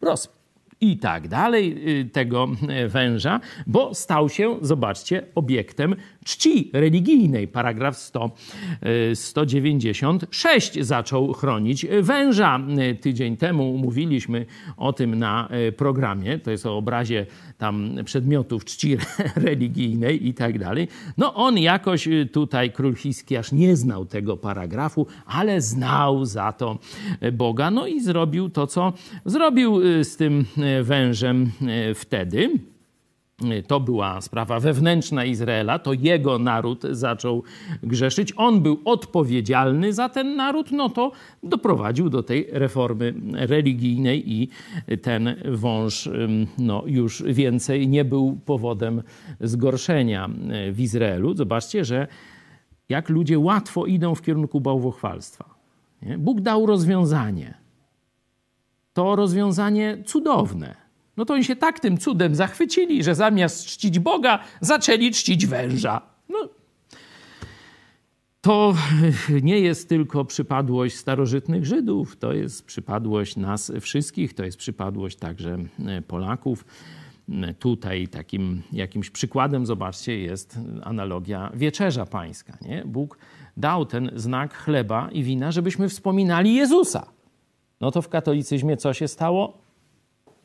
[0.00, 0.28] roz,
[0.80, 7.48] i tak dalej y, tego e, węża, bo stał się, zobaczcie, obiektem czci religijnej.
[7.48, 8.30] Paragraf 100,
[9.14, 12.60] 196 e, zaczął chronić węża.
[12.78, 16.38] E, tydzień temu mówiliśmy o tym na programie.
[16.38, 17.26] To jest o obrazie
[17.58, 18.96] tam przedmiotów czci
[19.36, 20.88] religijnej i tak dalej.
[21.18, 26.78] No on jakoś tutaj, król Hiskiarz, nie znał tego paragrafu, ale znał za to
[27.32, 27.70] Boga.
[27.70, 28.92] No i zrobił to, co
[29.24, 30.44] zrobił z tym
[30.82, 31.50] wężem
[31.94, 32.69] wtedy.
[33.66, 37.42] To była sprawa wewnętrzna Izraela, to jego naród zaczął
[37.82, 38.32] grzeszyć.
[38.36, 44.48] On był odpowiedzialny za ten naród, no to doprowadził do tej reformy religijnej i
[45.02, 46.08] ten wąż
[46.58, 49.02] no, już więcej nie był powodem
[49.40, 50.30] zgorszenia
[50.72, 51.34] w Izraelu.
[51.34, 52.06] Zobaczcie, że
[52.88, 55.54] jak ludzie łatwo idą w kierunku bałwochwalstwa.
[56.02, 56.18] Nie?
[56.18, 57.54] Bóg dał rozwiązanie.
[58.92, 60.79] To rozwiązanie cudowne
[61.20, 66.02] no to oni się tak tym cudem zachwycili, że zamiast czcić Boga, zaczęli czcić węża.
[66.28, 66.48] No.
[68.40, 68.74] To
[69.42, 75.58] nie jest tylko przypadłość starożytnych Żydów, to jest przypadłość nas wszystkich, to jest przypadłość także
[75.86, 76.64] e, Polaków.
[77.58, 82.58] Tutaj takim jakimś przykładem, zobaczcie, jest analogia wieczerza pańska.
[82.62, 82.82] Nie?
[82.86, 83.18] Bóg
[83.56, 87.06] dał ten znak chleba i wina, żebyśmy wspominali Jezusa.
[87.80, 89.58] No to w katolicyzmie co się stało?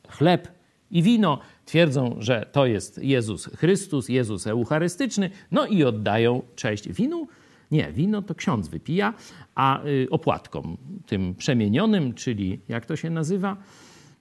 [0.08, 0.55] Chleb
[0.90, 1.38] i wino.
[1.64, 7.28] Twierdzą, że to jest Jezus Chrystus, Jezus Eucharystyczny, no i oddają cześć winu.
[7.70, 9.14] Nie, wino to ksiądz wypija,
[9.54, 13.56] a y, opłatkom tym przemienionym, czyli jak to się nazywa?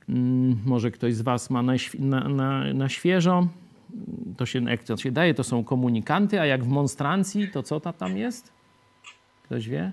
[0.08, 3.48] Hmm, może ktoś z Was ma na, na, na, na świeżo.
[4.38, 7.80] To się, jak to się daje, to są komunikanty, a jak w monstrancji, to co
[7.80, 8.52] tam jest?
[9.44, 9.92] Ktoś wie?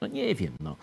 [0.00, 0.76] No nie wiem, no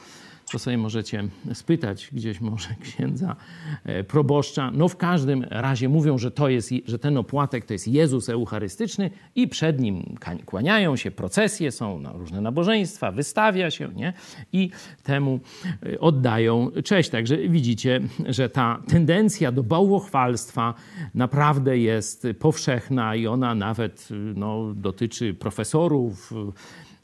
[0.52, 3.36] to sobie możecie spytać gdzieś może księdza
[3.84, 4.72] e, proboszcza.
[4.72, 9.10] No w każdym razie mówią, że to jest, że ten opłatek to jest Jezus Eucharystyczny
[9.36, 14.14] i przed nim kłaniają się, procesje są, no, różne nabożeństwa, wystawia się, nie?
[14.54, 14.70] I
[15.04, 15.40] temu
[15.86, 17.10] e, oddają cześć.
[17.10, 20.74] Także widzicie, że ta tendencja do bałwochwalstwa
[21.14, 26.34] naprawdę jest powszechna i ona nawet no, dotyczy profesorów,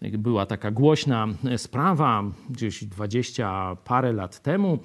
[0.01, 1.27] była taka głośna
[1.58, 4.79] sprawa gdzieś dwadzieścia parę lat temu,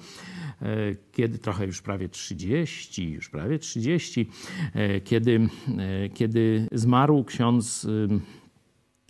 [0.61, 0.65] e,
[1.11, 4.29] kiedy trochę już prawie 30, już prawie 30,
[4.73, 5.39] e, kiedy,
[5.77, 7.87] e, kiedy zmarł ksiądz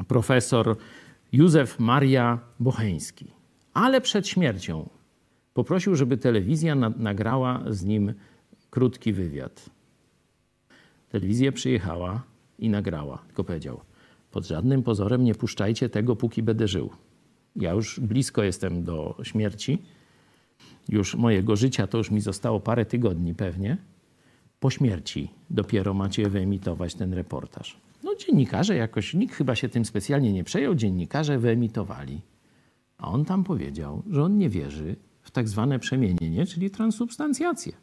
[0.08, 0.78] profesor
[1.32, 3.32] Józef Maria Bocheński.
[3.74, 4.90] Ale przed śmiercią
[5.54, 8.14] poprosił, żeby telewizja nagrała z nim
[8.70, 9.70] krótki wywiad.
[11.10, 12.24] Telewizja przyjechała
[12.60, 13.82] i nagrała, tylko powiedział–
[14.32, 16.90] pod żadnym pozorem nie puszczajcie tego, póki będę żył.
[17.56, 19.82] Ja już blisko jestem do śmierci.
[20.90, 23.78] Już mojego życia to już mi zostało parę tygodni pewnie.
[24.60, 27.78] Po śmierci dopiero macie wyemitować ten reportaż.
[28.04, 32.22] No dziennikarze jakoś, nikt chyba się tym specjalnie nie przejął, dziennikarze wyemitowali.
[32.98, 37.74] A on tam powiedział, że on nie wierzy w tak zwane przemienienie, czyli transubstancjację.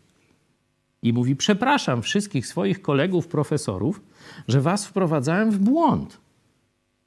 [1.03, 4.01] I mówi: Przepraszam wszystkich swoich kolegów, profesorów,
[4.49, 6.21] że was wprowadzałem w błąd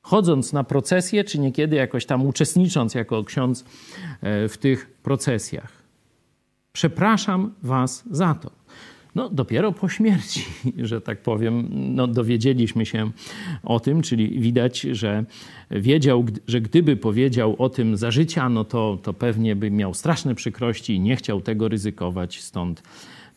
[0.01, 3.65] chodząc na procesję, czy niekiedy jakoś tam uczestnicząc jako ksiądz
[4.21, 5.83] e, w tych procesjach.
[6.73, 8.51] Przepraszam Was za to.
[9.15, 10.45] No, dopiero po śmierci,
[10.77, 13.11] że tak powiem, no, dowiedzieliśmy się
[13.63, 15.25] o tym, czyli widać, że
[15.71, 20.35] wiedział, że gdyby powiedział o tym za życia, no to, to pewnie by miał straszne
[20.35, 22.83] przykrości i nie chciał tego ryzykować, stąd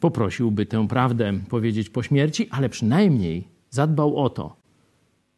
[0.00, 4.56] poprosiłby tę prawdę powiedzieć po śmierci, ale przynajmniej zadbał o to,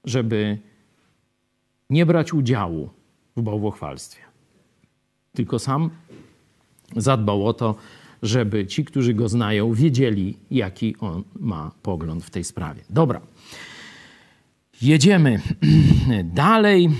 [0.04, 0.58] żeby
[1.90, 2.90] nie brać udziału
[3.36, 4.22] w bałwochwalstwie.
[5.32, 5.90] Tylko sam
[6.96, 7.74] zadbał o to,
[8.22, 12.82] żeby ci, którzy go znają, wiedzieli, jaki on ma pogląd w tej sprawie.
[12.90, 13.20] Dobra.
[14.82, 15.40] Jedziemy
[16.24, 16.90] dalej,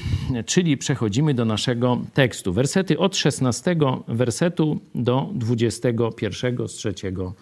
[0.47, 2.53] czyli przechodzimy do naszego tekstu.
[2.53, 3.77] Wersety od 16
[4.09, 7.35] wersetu do 21 z trzeciego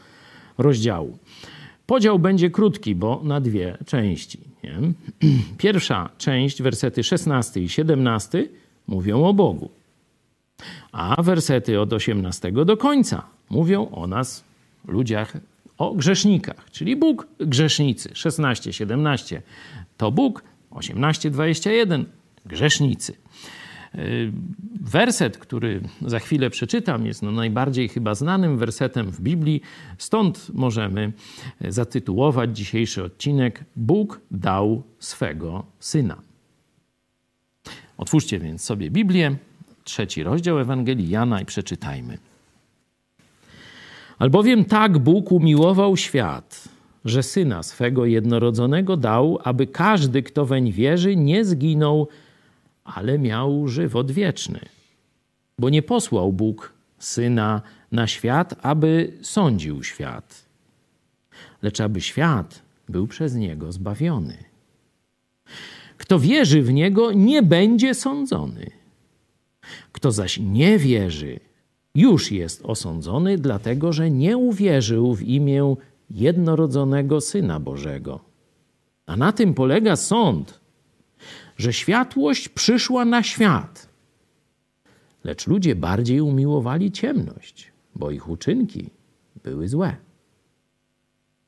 [0.58, 1.18] rozdziału.
[1.86, 4.40] Podział będzie krótki, bo na dwie części.
[4.64, 4.78] Nie?
[5.58, 8.48] Pierwsza część, wersety 16 i 17,
[8.86, 9.70] mówią o Bogu,
[10.92, 14.44] a wersety od 18 do końca mówią o nas,
[14.88, 15.32] ludziach,
[15.78, 18.10] o grzesznikach, czyli Bóg, grzesznicy.
[18.14, 19.42] 16, 17
[19.96, 22.04] to Bóg, 18, 21
[22.46, 23.16] grzesznicy.
[24.80, 29.60] Werset, który za chwilę przeczytam, jest no najbardziej chyba znanym wersetem w Biblii,
[29.98, 31.12] stąd możemy
[31.68, 36.16] zatytułować dzisiejszy odcinek Bóg dał swego syna.
[37.98, 39.36] Otwórzcie więc sobie Biblię,
[39.84, 42.18] trzeci rozdział Ewangelii Jana i przeczytajmy.
[44.18, 46.68] Albowiem tak Bóg umiłował świat,
[47.04, 52.08] że syna swego jednorodzonego dał, aby każdy, kto weń wierzy, nie zginął,
[52.84, 54.60] ale miał żywot wieczny.
[55.58, 60.44] Bo nie posłał Bóg syna na świat, aby sądził świat,
[61.62, 64.36] lecz aby świat był przez niego zbawiony.
[65.98, 68.70] Kto wierzy w niego, nie będzie sądzony.
[69.92, 71.40] Kto zaś nie wierzy,
[71.94, 75.76] już jest osądzony, dlatego że nie uwierzył w imię
[76.10, 78.20] jednorodzonego Syna Bożego.
[79.06, 80.60] A na tym polega sąd,
[81.56, 83.88] że światłość przyszła na świat.
[85.24, 88.90] Lecz ludzie bardziej umiłowali ciemność, bo ich uczynki
[89.44, 89.96] były złe.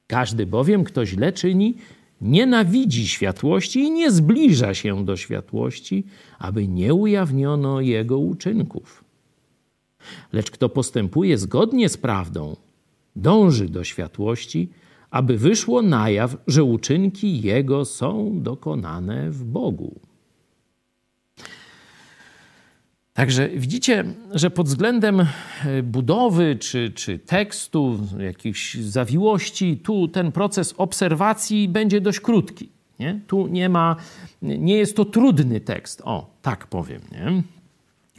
[0.07, 1.75] Każdy bowiem, kto źle czyni,
[2.21, 6.05] nienawidzi światłości i nie zbliża się do światłości,
[6.38, 9.05] aby nie ujawniono jego uczynków.
[10.33, 12.57] Lecz kto postępuje zgodnie z prawdą,
[13.16, 14.69] dąży do światłości,
[15.16, 20.00] aby wyszło na jaw, że uczynki jego są dokonane w Bogu.
[23.14, 25.26] Także widzicie, że pod względem e,
[25.83, 32.68] budowy czy, czy tekstu, jakichś zawiłości, tu ten proces obserwacji będzie dość krótki.
[32.98, 33.20] Nie?
[33.26, 33.96] Tu nie ma,
[34.42, 37.00] nie jest to trudny tekst, o, tak powiem.
[37.12, 37.42] Nie?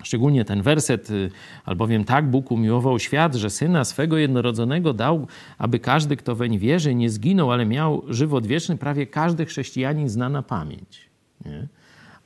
[0.04, 1.32] Szczególnie ten werset, y,
[1.66, 6.96] albowiem tak Bóg umiłował świat, że Syna swego jednorodzonego dał, aby każdy, kto weń wierzy,
[6.96, 8.78] nie zginął, ale miał żywot wieczny.
[8.78, 11.10] Prawie każdy chrześcijanin zna na pamięć.
[11.46, 11.68] Nie?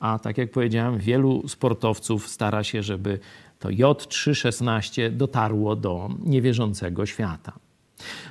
[0.00, 3.18] A tak jak powiedziałem, wielu sportowców stara się, żeby
[3.58, 7.52] to J316 dotarło do niewierzącego świata.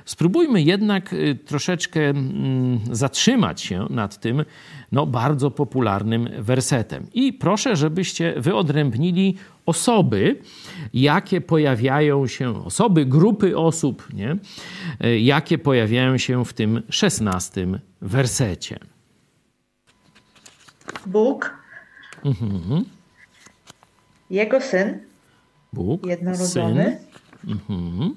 [0.04, 4.44] Spróbujmy jednak y, troszeczkę mm, zatrzymać się nad tym
[4.92, 7.06] no, bardzo popularnym wersetem.
[7.14, 10.38] I proszę, żebyście wyodrębnili osoby,
[10.94, 14.36] jakie pojawiają się, osoby, grupy osób, nie?
[15.04, 18.78] Y, jakie pojawiają się w tym szesnastym wersecie.
[21.06, 21.56] Bóg,
[22.24, 22.84] mhm.
[24.30, 24.98] Jego Syn,
[25.72, 26.98] Bóg, jednorodzony,
[27.44, 27.58] syn.
[27.68, 28.14] Mhm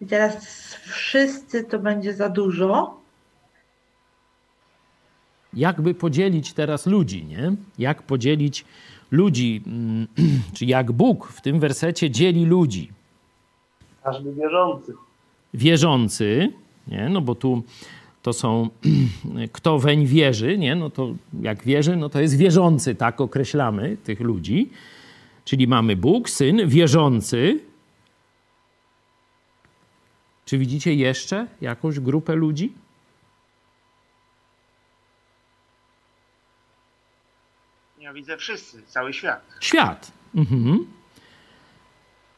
[0.00, 3.00] I teraz wszyscy to będzie za dużo.
[5.54, 7.52] Jakby podzielić teraz ludzi, nie?
[7.78, 8.64] Jak podzielić
[9.10, 10.06] ludzi, mm,
[10.54, 12.90] czy jak Bóg w tym wersecie dzieli ludzi?
[14.04, 14.92] Każdy wierzący.
[15.54, 16.52] Wierzący,
[16.88, 17.08] nie?
[17.08, 17.62] No bo tu
[18.22, 18.68] to są,
[19.52, 20.74] kto weń wierzy, nie?
[20.74, 24.70] No to jak wierzy, no to jest wierzący, tak określamy tych ludzi.
[25.44, 27.60] Czyli mamy Bóg, Syn, wierzący,
[30.50, 32.72] czy widzicie jeszcze jakąś grupę ludzi?
[37.98, 39.42] Ja widzę wszyscy, cały świat.
[39.60, 40.12] Świat.
[40.34, 40.86] Mhm.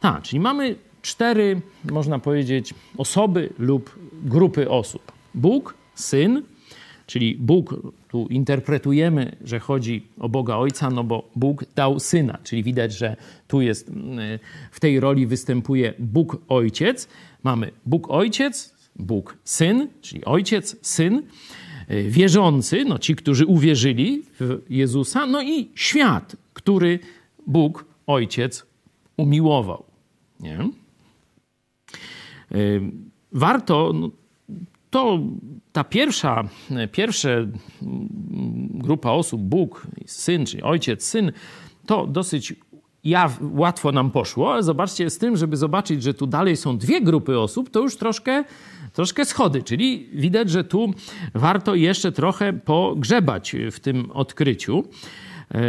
[0.00, 5.12] Tak, czyli mamy cztery, można powiedzieć, osoby lub grupy osób.
[5.34, 6.42] Bóg, Syn,
[7.06, 7.76] czyli Bóg,
[8.08, 13.16] tu interpretujemy, że chodzi o Boga Ojca, no bo Bóg dał Syna, czyli widać, że
[13.48, 13.90] tu jest,
[14.70, 17.08] w tej roli występuje Bóg Ojciec,
[17.42, 21.22] mamy Bóg Ojciec, Bóg Syn, czyli Ojciec, Syn,
[21.88, 26.98] e, wierzący, no ci, którzy uwierzyli w Jezusa, no i świat, który
[27.46, 28.66] Bóg Ojciec
[29.16, 29.84] umiłował.
[30.40, 30.58] Nie?
[30.58, 30.68] E,
[33.32, 34.10] warto, no,
[34.92, 35.20] to
[35.72, 36.44] ta pierwsza,
[36.92, 37.28] pierwsza
[38.70, 41.32] grupa osób, Bóg, Syn, czyli Ojciec, Syn,
[41.86, 42.54] to dosyć
[43.04, 47.00] ja, łatwo nam poszło, ale zobaczcie, z tym, żeby zobaczyć, że tu dalej są dwie
[47.00, 48.44] grupy osób, to już troszkę,
[48.92, 50.94] troszkę schody, czyli widać, że tu
[51.34, 54.84] warto jeszcze trochę pogrzebać w tym odkryciu.
[55.54, 55.60] E,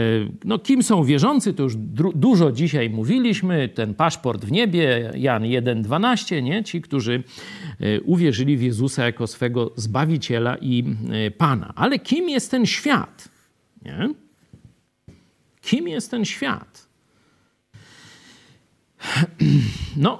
[0.43, 1.76] no, kim są wierzący, to już
[2.15, 3.69] dużo dzisiaj mówiliśmy.
[3.69, 6.63] Ten paszport w niebie, Jan 1,12, nie?
[6.63, 7.24] Ci, którzy
[7.80, 11.74] e, uwierzyli w Jezusa jako swego Zbawiciela i e, Pana.
[11.76, 13.30] Ale kim jest ten świat?
[13.86, 14.10] Nie?
[15.62, 16.88] Kim jest ten świat?
[19.97, 20.18] No.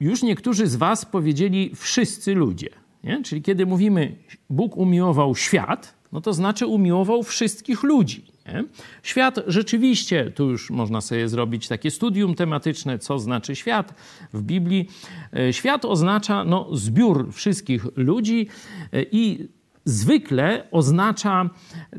[0.00, 2.85] Już niektórzy z Was powiedzieli wszyscy ludzie.
[3.06, 3.22] Nie?
[3.22, 4.16] Czyli kiedy mówimy
[4.50, 8.24] Bóg umiłował świat, no to znaczy umiłował wszystkich ludzi.
[8.46, 8.64] Nie?
[9.02, 13.94] Świat rzeczywiście, tu już można sobie zrobić takie studium tematyczne, co znaczy świat
[14.32, 14.88] w Biblii.
[15.32, 18.48] E, świat oznacza no, zbiór wszystkich ludzi
[18.92, 19.48] e, i
[19.84, 21.50] zwykle oznacza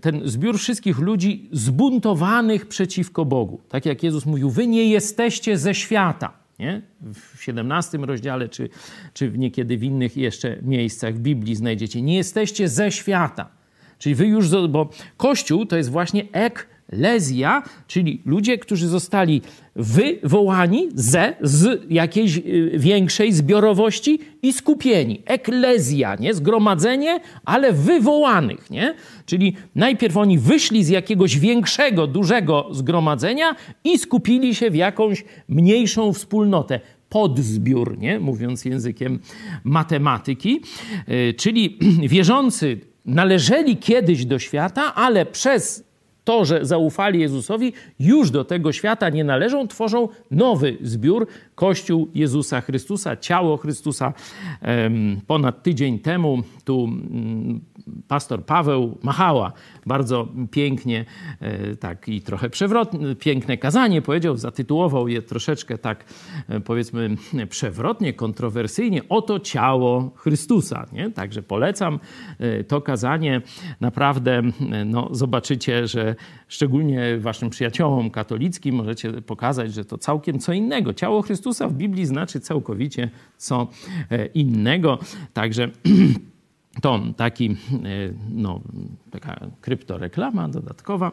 [0.01, 3.61] ten zbiór wszystkich ludzi zbuntowanych przeciwko Bogu.
[3.69, 6.46] Tak jak Jezus mówił, wy nie jesteście ze świata.
[6.59, 6.81] Nie?
[7.01, 8.69] W 17 rozdziale, czy,
[9.13, 12.01] czy niekiedy w innych jeszcze miejscach w Biblii znajdziecie.
[12.01, 13.49] Nie jesteście ze świata.
[13.99, 19.41] Czyli wy już, bo Kościół to jest właśnie ek Lezja, czyli ludzie, którzy zostali
[19.75, 25.21] wywołani ze, z jakiejś y, większej zbiorowości i skupieni.
[25.25, 26.33] Eklezja, nie?
[26.33, 28.95] Zgromadzenie, ale wywołanych, nie?
[29.25, 36.13] Czyli najpierw oni wyszli z jakiegoś większego, dużego zgromadzenia i skupili się w jakąś mniejszą
[36.13, 36.79] wspólnotę
[37.09, 38.19] podzbiór, nie?
[38.19, 39.19] mówiąc językiem
[39.63, 40.61] matematyki,
[41.09, 41.79] y, czyli
[42.09, 45.86] wierzący należeli kiedyś do świata, ale przez
[46.27, 52.61] to, że zaufali Jezusowi, już do tego świata nie należą, tworzą nowy zbiór, Kościół Jezusa
[52.61, 54.13] Chrystusa, ciało Chrystusa.
[55.27, 57.61] Ponad tydzień temu tu mm,
[58.07, 59.53] pastor Paweł Machała
[59.87, 61.05] bardzo pięknie,
[61.39, 66.05] e, tak i trochę przewrotnie, piękne kazanie powiedział, zatytułował je troszeczkę tak
[66.49, 67.09] e, powiedzmy
[67.49, 70.85] przewrotnie, kontrowersyjnie, oto ciało Chrystusa.
[70.91, 71.11] Nie?
[71.11, 71.99] Także polecam
[72.39, 73.41] e, to kazanie.
[73.81, 74.41] Naprawdę
[74.85, 76.15] no, zobaczycie, że
[76.47, 80.93] szczególnie waszym przyjaciołom katolickim możecie pokazać, że to całkiem co innego.
[80.93, 83.67] Ciało Chrystusa w Biblii znaczy całkowicie co
[84.33, 84.99] innego.
[85.33, 85.69] Także
[86.81, 87.55] To taki, e,
[88.31, 88.61] no,
[89.11, 91.11] taka kryptoreklama dodatkowa,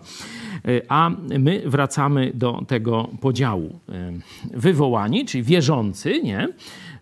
[0.64, 3.78] e, a my wracamy do tego podziału.
[3.88, 4.12] E,
[4.54, 6.48] wywołani, czyli wierzący, nie?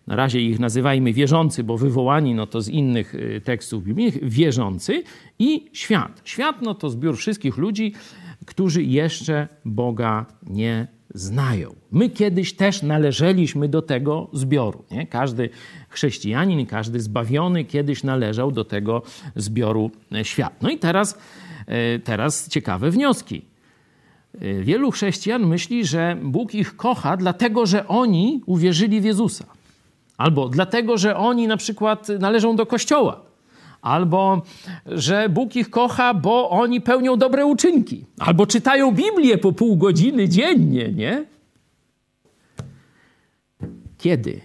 [0.06, 5.02] Na razie ich nazywajmy wierzący, bo wywołani no to z innych tekstów biblijnych, wierzący
[5.38, 6.20] i świat.
[6.24, 7.92] Świat no to zbiór wszystkich ludzi,
[8.46, 11.74] którzy jeszcze Boga nie znają.
[11.92, 14.84] My kiedyś też należeliśmy do tego zbioru.
[14.90, 15.06] Nie?
[15.06, 15.50] Każdy
[15.88, 19.02] chrześcijanin, każdy zbawiony kiedyś należał do tego
[19.36, 19.90] zbioru
[20.22, 20.62] świat.
[20.62, 21.18] No i teraz,
[21.66, 23.42] e, teraz ciekawe wnioski.
[24.40, 29.44] E, wielu chrześcijan myśli, że Bóg ich kocha, dlatego że oni uwierzyli w Jezusa.
[30.16, 33.31] Albo dlatego, że oni na przykład należą do kościoła
[33.82, 34.42] albo
[34.86, 40.28] że Bóg ich kocha, bo oni pełnią dobre uczynki, albo czytają Biblię po pół godziny
[40.28, 41.24] dziennie, nie?
[43.98, 44.40] Kiedy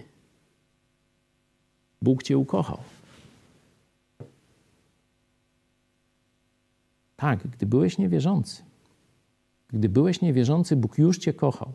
[2.02, 2.78] Bóg cię ukochał?
[7.16, 8.62] Tak, gdy byłeś niewierzący.
[9.68, 11.72] Gdy byłeś niewierzący, Bóg już cię kochał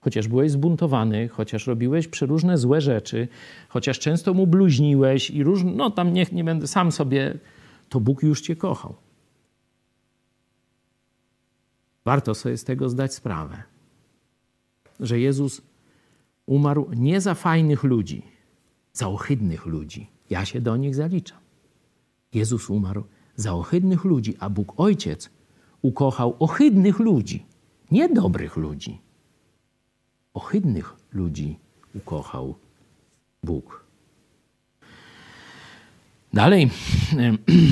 [0.00, 3.28] chociaż byłeś zbuntowany, chociaż robiłeś przeróżne złe rzeczy,
[3.68, 7.38] chociaż często mu bluźniłeś i różne, no tam niech nie będę sam sobie,
[7.88, 8.94] to Bóg już cię kochał.
[12.04, 13.62] Warto sobie z tego zdać sprawę,
[15.00, 15.62] że Jezus
[16.46, 18.22] umarł nie za fajnych ludzi,
[18.92, 20.06] za ohydnych ludzi.
[20.30, 21.38] Ja się do nich zaliczam.
[22.34, 23.04] Jezus umarł
[23.36, 25.30] za ohydnych ludzi, a Bóg Ojciec
[25.82, 27.46] ukochał ohydnych ludzi,
[27.90, 29.09] nie dobrych ludzi
[30.34, 31.58] ohydnych ludzi
[31.94, 32.54] ukochał
[33.42, 33.84] Bóg.
[36.32, 36.70] Dalej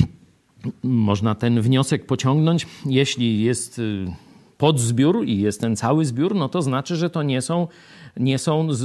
[0.82, 4.06] można ten wniosek pociągnąć, jeśli jest y,
[4.58, 7.68] podzbiór i jest ten cały zbiór, no to znaczy, że to nie są,
[8.16, 8.76] nie są y,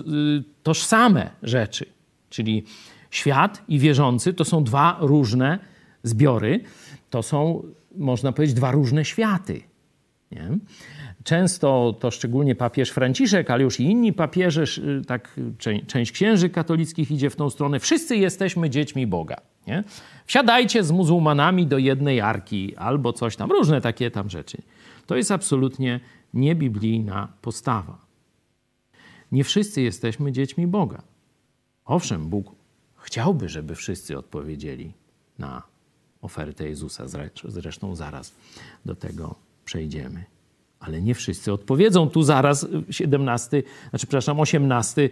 [0.63, 1.85] tożsame rzeczy.
[2.29, 2.63] Czyli
[3.11, 5.59] świat i wierzący to są dwa różne
[6.03, 6.63] zbiory,
[7.09, 7.63] to są,
[7.97, 9.61] można powiedzieć, dwa różne światy.
[10.31, 10.57] Nie?
[11.23, 14.63] Często to szczególnie papież Franciszek, ale już i inni papieże,
[15.07, 15.39] tak
[15.87, 17.79] część księży katolickich idzie w tą stronę.
[17.79, 19.35] Wszyscy jesteśmy dziećmi Boga.
[19.67, 19.83] Nie?
[20.25, 24.57] Wsiadajcie z muzułmanami do jednej arki albo coś tam, różne takie tam rzeczy.
[25.05, 25.99] To jest absolutnie
[26.33, 28.05] niebiblijna postawa.
[29.31, 31.01] Nie wszyscy jesteśmy dziećmi Boga.
[31.85, 32.55] Owszem, Bóg
[32.97, 34.93] chciałby, żeby wszyscy odpowiedzieli
[35.39, 35.63] na
[36.21, 37.03] ofertę Jezusa.
[37.45, 38.33] Zresztą zaraz
[38.85, 40.23] do tego przejdziemy.
[40.85, 42.09] Ale nie wszyscy odpowiedzą.
[42.09, 45.09] Tu zaraz 17, znaczy przepraszam, 18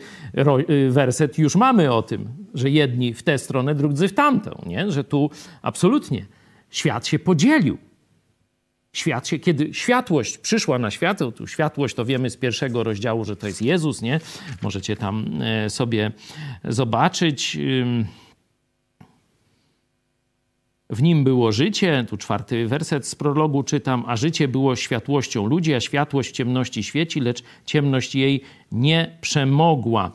[0.69, 4.91] y, werset już mamy o tym, że jedni w tę stronę, drudzy w tamtą, nie?
[4.91, 5.30] Że tu
[5.61, 6.26] absolutnie
[6.69, 7.78] świat się podzielił.
[8.93, 13.36] Świat się, kiedy światłość przyszła na świat, tu światłość to wiemy z pierwszego rozdziału, że
[13.36, 14.19] to jest Jezus, nie?
[14.61, 16.11] Możecie tam e, sobie
[16.63, 17.57] zobaczyć.
[20.92, 25.74] W nim było życie, tu czwarty werset z prologu czytam, a życie było światłością ludzi,
[25.74, 30.12] a światłość w ciemności świeci, lecz ciemność jej nie przemogła.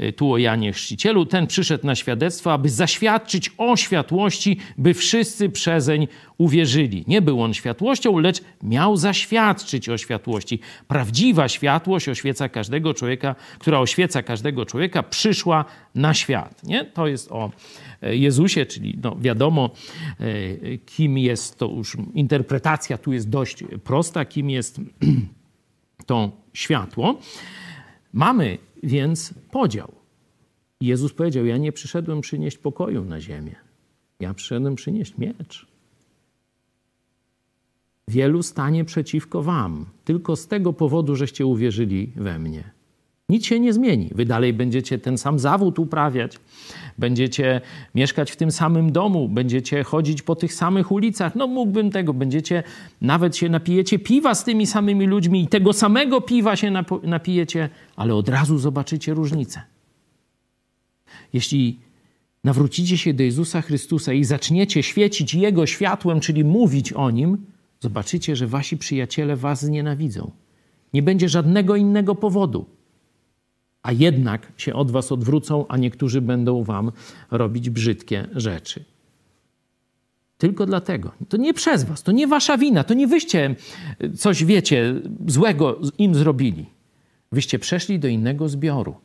[0.00, 1.26] Y, tu o Janie Chrzcicielu.
[1.26, 6.08] Ten przyszedł na świadectwo, aby zaświadczyć o światłości, by wszyscy przezeń
[6.38, 7.04] uwierzyli.
[7.06, 10.60] Nie był on światłością, lecz miał zaświadczyć o światłości.
[10.88, 15.64] Prawdziwa światłość oświeca każdego człowieka, która oświeca każdego człowieka, przyszła
[15.94, 16.64] na świat.
[16.64, 16.84] Nie?
[16.84, 17.50] To jest o
[18.02, 19.70] Jezusie, czyli no wiadomo,
[20.20, 24.80] e, kim jest to już interpretacja tu jest dość prosta, kim jest
[26.06, 27.18] to światło.
[28.12, 29.92] Mamy więc podział.
[30.80, 33.54] Jezus powiedział: Ja nie przyszedłem przynieść pokoju na ziemię.
[34.20, 35.66] Ja przyszedłem przynieść miecz.
[38.08, 42.79] Wielu stanie przeciwko wam, tylko z tego powodu, żeście uwierzyli we mnie.
[43.30, 44.10] Nic się nie zmieni.
[44.14, 46.38] Wy dalej będziecie ten sam zawód uprawiać,
[46.98, 47.60] będziecie
[47.94, 51.34] mieszkać w tym samym domu, będziecie chodzić po tych samych ulicach.
[51.34, 52.62] No mógłbym tego, będziecie,
[53.00, 56.72] nawet się napijecie piwa z tymi samymi ludźmi i tego samego piwa się
[57.02, 59.62] napijecie, ale od razu zobaczycie różnicę.
[61.32, 61.78] Jeśli
[62.44, 67.38] nawrócicie się do Jezusa Chrystusa i zaczniecie świecić Jego światłem, czyli mówić o Nim,
[67.80, 70.30] zobaczycie, że wasi przyjaciele was znienawidzą.
[70.94, 72.79] Nie będzie żadnego innego powodu.
[73.82, 76.92] A jednak się od was odwrócą, a niektórzy będą wam
[77.30, 78.84] robić brzydkie rzeczy.
[80.38, 81.12] Tylko dlatego.
[81.28, 83.54] To nie przez was, to nie wasza wina, to nie wyście
[84.16, 84.94] coś, wiecie,
[85.26, 86.66] złego im zrobili.
[87.32, 88.96] Wyście przeszli do innego zbioru.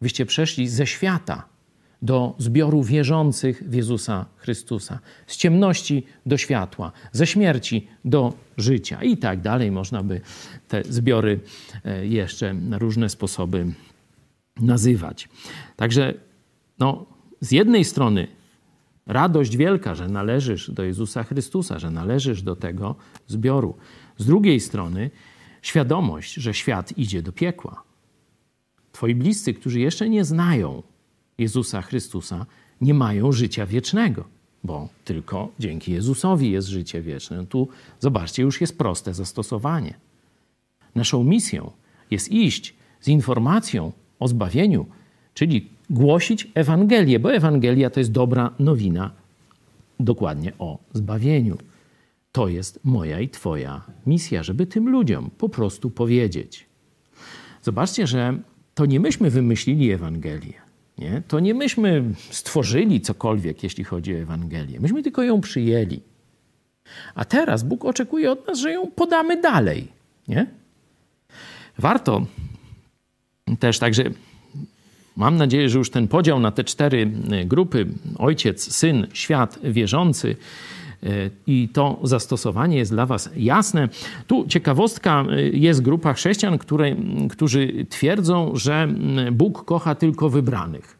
[0.00, 1.48] Wyście przeszli ze świata
[2.02, 4.98] do zbioru wierzących w Jezusa Chrystusa.
[5.26, 9.70] Z ciemności do światła, ze śmierci do życia i tak dalej.
[9.70, 10.20] Można by
[10.68, 11.40] te zbiory
[11.84, 13.66] e, jeszcze na różne sposoby
[14.60, 15.28] nazywać.
[15.76, 16.14] Także
[16.78, 17.06] no,
[17.40, 18.26] z jednej strony
[19.06, 22.94] radość wielka, że należysz do Jezusa Chrystusa, że należysz do tego
[23.26, 23.76] zbioru.
[24.18, 25.10] Z drugiej strony
[25.62, 27.82] świadomość, że świat idzie do piekła.
[28.92, 30.82] Twoi bliscy, którzy jeszcze nie znają
[31.38, 32.46] Jezusa Chrystusa,
[32.80, 34.24] nie mają życia wiecznego,
[34.64, 37.46] bo tylko dzięki Jezusowi jest życie wieczne.
[37.46, 37.68] Tu
[38.00, 39.94] zobaczcie, już jest proste zastosowanie.
[40.94, 41.70] Naszą misją
[42.10, 43.92] jest iść z informacją
[44.24, 44.86] o zbawieniu,
[45.34, 49.10] czyli głosić Ewangelię, bo Ewangelia to jest dobra nowina
[50.00, 51.58] dokładnie o zbawieniu.
[52.32, 56.66] To jest moja i Twoja misja, żeby tym ludziom po prostu powiedzieć.
[57.62, 58.38] Zobaczcie, że
[58.74, 60.54] to nie myśmy wymyślili Ewangelię.
[60.98, 61.22] Nie?
[61.28, 64.80] To nie myśmy stworzyli cokolwiek, jeśli chodzi o Ewangelię.
[64.80, 66.00] Myśmy tylko ją przyjęli.
[67.14, 69.88] A teraz Bóg oczekuje od nas, że ją podamy dalej.
[70.28, 70.46] Nie?
[71.78, 72.26] Warto
[73.58, 74.04] też także,
[75.16, 77.10] mam nadzieję, że już ten podział na te cztery
[77.44, 77.86] grupy
[78.18, 80.36] ojciec, syn, świat, wierzący
[81.46, 83.88] i to zastosowanie jest dla Was jasne.
[84.26, 86.96] Tu ciekawostka, jest grupa chrześcijan, które,
[87.30, 88.88] którzy twierdzą, że
[89.32, 90.98] Bóg kocha tylko wybranych.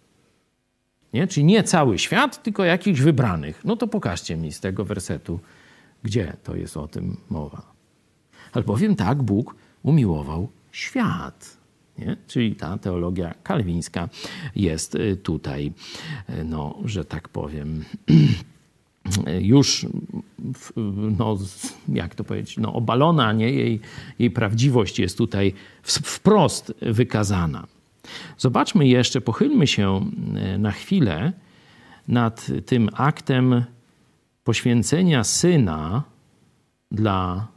[1.13, 1.27] Nie?
[1.27, 3.61] Czyli nie cały świat, tylko jakichś wybranych.
[3.65, 5.41] No to pokażcie mi z tego wersetu,
[6.03, 7.63] gdzie to jest o tym mowa.
[8.53, 11.54] Albowiem tak Bóg umiłował świat.
[11.99, 12.17] Nie?
[12.27, 14.09] Czyli ta teologia kalwińska
[14.57, 15.73] jest tutaj,
[16.45, 17.85] no, że tak powiem,
[19.41, 19.87] już,
[21.19, 21.39] no,
[21.89, 23.51] jak to powiedzieć, no, obalona, nie?
[23.51, 23.81] Jej,
[24.19, 27.67] jej prawdziwość jest tutaj wprost wykazana.
[28.39, 31.33] Zobaczmy jeszcze, pochylmy się e, na chwilę
[32.09, 33.65] nad tym aktem
[34.45, 36.03] poświęcenia syna
[36.91, 37.49] dla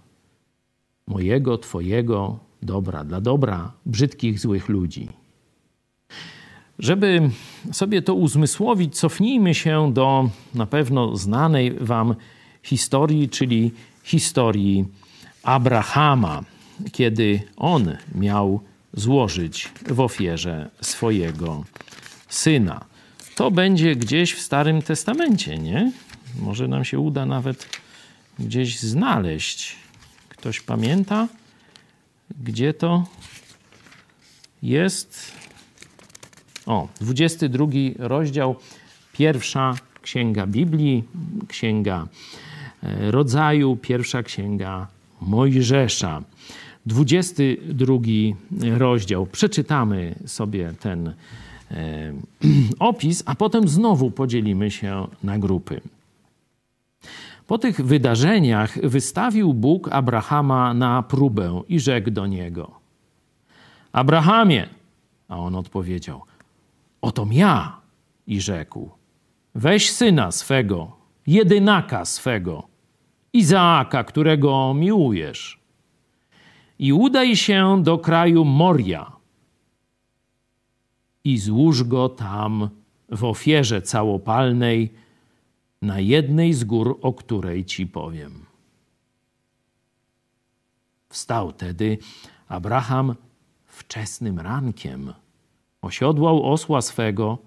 [1.07, 5.09] mojego, Twojego dobra, dla dobra brzydkich, złych ludzi.
[6.79, 7.29] Żeby
[7.71, 12.15] sobie to uzmysłowić, cofnijmy się do na pewno znanej Wam
[12.63, 13.71] historii, czyli
[14.03, 14.85] historii
[15.43, 16.43] Abrahama,
[16.91, 18.61] kiedy on miał
[18.93, 21.63] złożyć w ofierze swojego
[22.29, 22.85] syna.
[23.35, 25.91] To będzie gdzieś w Starym Testamencie, nie?
[26.39, 27.69] Może nam się uda nawet
[28.39, 29.75] gdzieś znaleźć.
[30.29, 31.27] Ktoś pamięta,
[32.43, 33.03] gdzie to
[34.63, 35.31] jest?
[36.65, 37.67] O, 22
[37.97, 38.55] rozdział,
[39.13, 41.03] pierwsza księga Biblii,
[41.47, 42.07] księga
[42.83, 44.87] e, rodzaju, pierwsza księga
[45.21, 46.21] Mojżesza.
[46.85, 47.95] 22
[48.77, 49.25] rozdział.
[49.25, 51.13] Przeczytamy sobie ten
[51.71, 52.13] e,
[52.79, 55.81] opis, a potem znowu podzielimy się na grupy.
[57.47, 62.71] Po tych wydarzeniach wystawił Bóg Abrahama na próbę i rzekł do niego:
[63.91, 64.69] Abrahamie,
[65.27, 66.21] a on odpowiedział:
[67.01, 67.77] Otom ja.
[68.27, 68.89] I rzekł:
[69.55, 72.67] Weź syna swego, jedynaka swego,
[73.33, 75.59] Izaaka, którego miłujesz,
[76.79, 79.11] i udaj się do kraju Moria
[81.23, 82.69] i złóż go tam
[83.09, 84.93] w ofierze całopalnej
[85.81, 88.45] na jednej z gór, o której ci powiem.
[91.09, 91.97] Wstał tedy
[92.47, 93.15] Abraham
[93.65, 95.13] wczesnym rankiem
[95.81, 97.37] osiodłał osła swego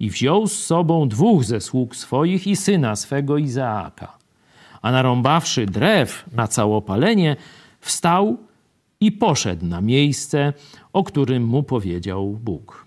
[0.00, 4.18] i wziął z sobą dwóch ze sług swoich i syna swego Izaaka.
[4.82, 7.36] A narąbawszy drew na całopalenie,
[7.80, 8.36] wstał
[9.00, 10.52] i poszedł na miejsce,
[10.92, 12.86] o którym mu powiedział Bóg.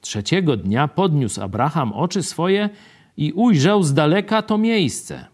[0.00, 2.70] Trzeciego dnia podniósł Abraham oczy swoje
[3.16, 5.26] i ujrzał z daleka to miejsce.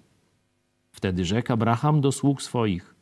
[0.93, 2.95] Wtedy rzekł Abraham do sług swoich: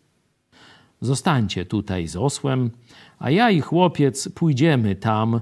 [1.01, 2.71] Zostańcie tutaj z osłem,
[3.19, 5.41] a ja i chłopiec pójdziemy tam,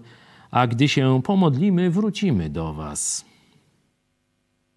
[0.51, 3.24] a gdy się pomodlimy, wrócimy do was.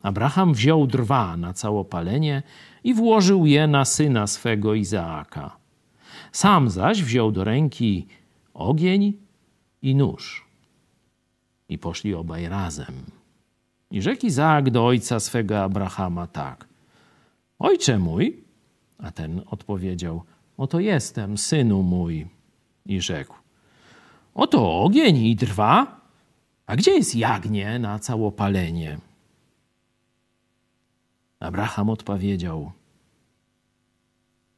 [0.01, 2.43] Abraham wziął drwa na całopalenie
[2.84, 5.57] i włożył je na syna swego Izaaka.
[6.32, 8.07] Sam zaś wziął do ręki
[8.53, 9.14] ogień
[9.82, 10.45] i nóż.
[11.70, 13.20] I poszli obaj razem.
[13.92, 16.68] I rzekł Izaak do ojca swego Abrahama tak.
[17.60, 18.44] Ojcze mój,
[19.02, 20.24] A ten odpowiedział:
[20.58, 22.28] Oto jestem, synu mój.
[22.86, 23.36] I rzekł:
[24.34, 26.02] Oto ogień i drwa.
[26.66, 29.00] A gdzie jest jagnię na całopalenie?
[31.39, 32.72] Abraham odpowiedział: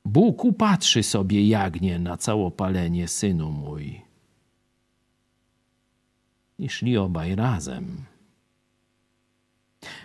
[0.06, 4.02] Bóg upatrzy sobie jagnię na całopalenie, synu mój.
[6.60, 8.13] I szli obaj razem.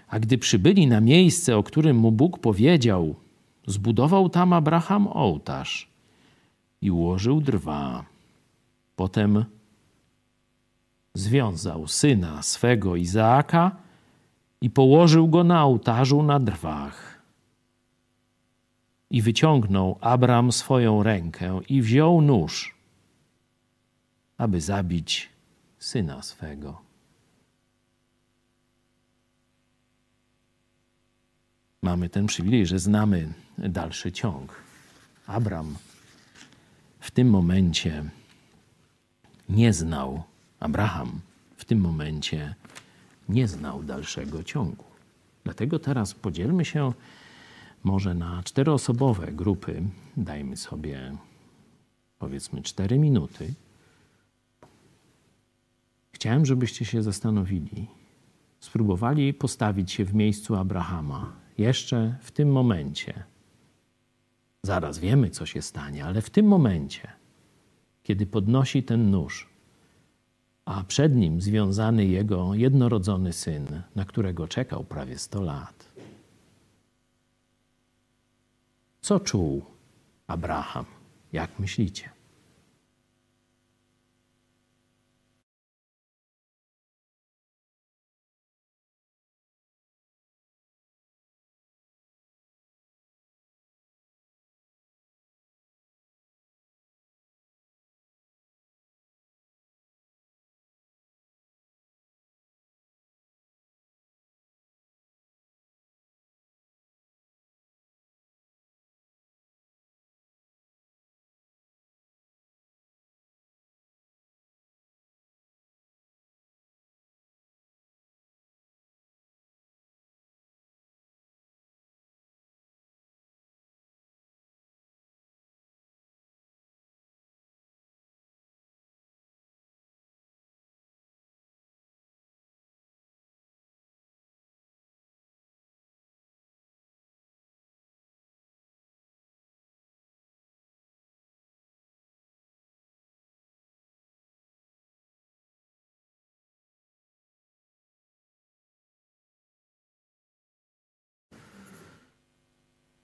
[0.08, 3.14] A gdy przybyli na miejsce, o którym mu Bóg powiedział,
[3.66, 5.88] zbudował tam Abraham ołtarz
[6.82, 8.04] i ułożył drwa.
[8.96, 9.44] Potem
[11.14, 13.76] związał syna swego Izaaka
[14.60, 17.22] i położył go na ołtarzu na drwach.
[19.10, 22.74] I wyciągnął Abram swoją rękę i wziął nóż,
[24.38, 25.28] aby zabić
[25.78, 26.87] syna swego.
[31.82, 34.54] Mamy ten przywilej, że znamy dalszy ciąg.
[35.26, 35.76] Abram
[37.00, 38.04] w tym momencie
[39.48, 40.22] nie znał,
[40.60, 41.20] Abraham
[41.56, 42.54] w tym momencie
[43.28, 44.84] nie znał dalszego ciągu.
[45.44, 46.92] Dlatego teraz podzielmy się
[47.84, 49.82] może na czteroosobowe grupy.
[50.16, 51.16] Dajmy sobie
[52.18, 53.54] powiedzmy cztery minuty.
[56.12, 57.86] Chciałem, żebyście się zastanowili,
[58.60, 63.24] spróbowali postawić się w miejscu Abrahama jeszcze w tym momencie.
[64.62, 67.12] Zaraz wiemy, co się stanie, ale w tym momencie,
[68.02, 69.48] kiedy podnosi ten nóż,
[70.64, 75.92] a przed nim związany jego jednorodzony syn, na którego czekał prawie 100 lat.
[79.00, 79.62] Co czuł
[80.26, 80.84] Abraham?
[81.32, 82.17] Jak myślicie?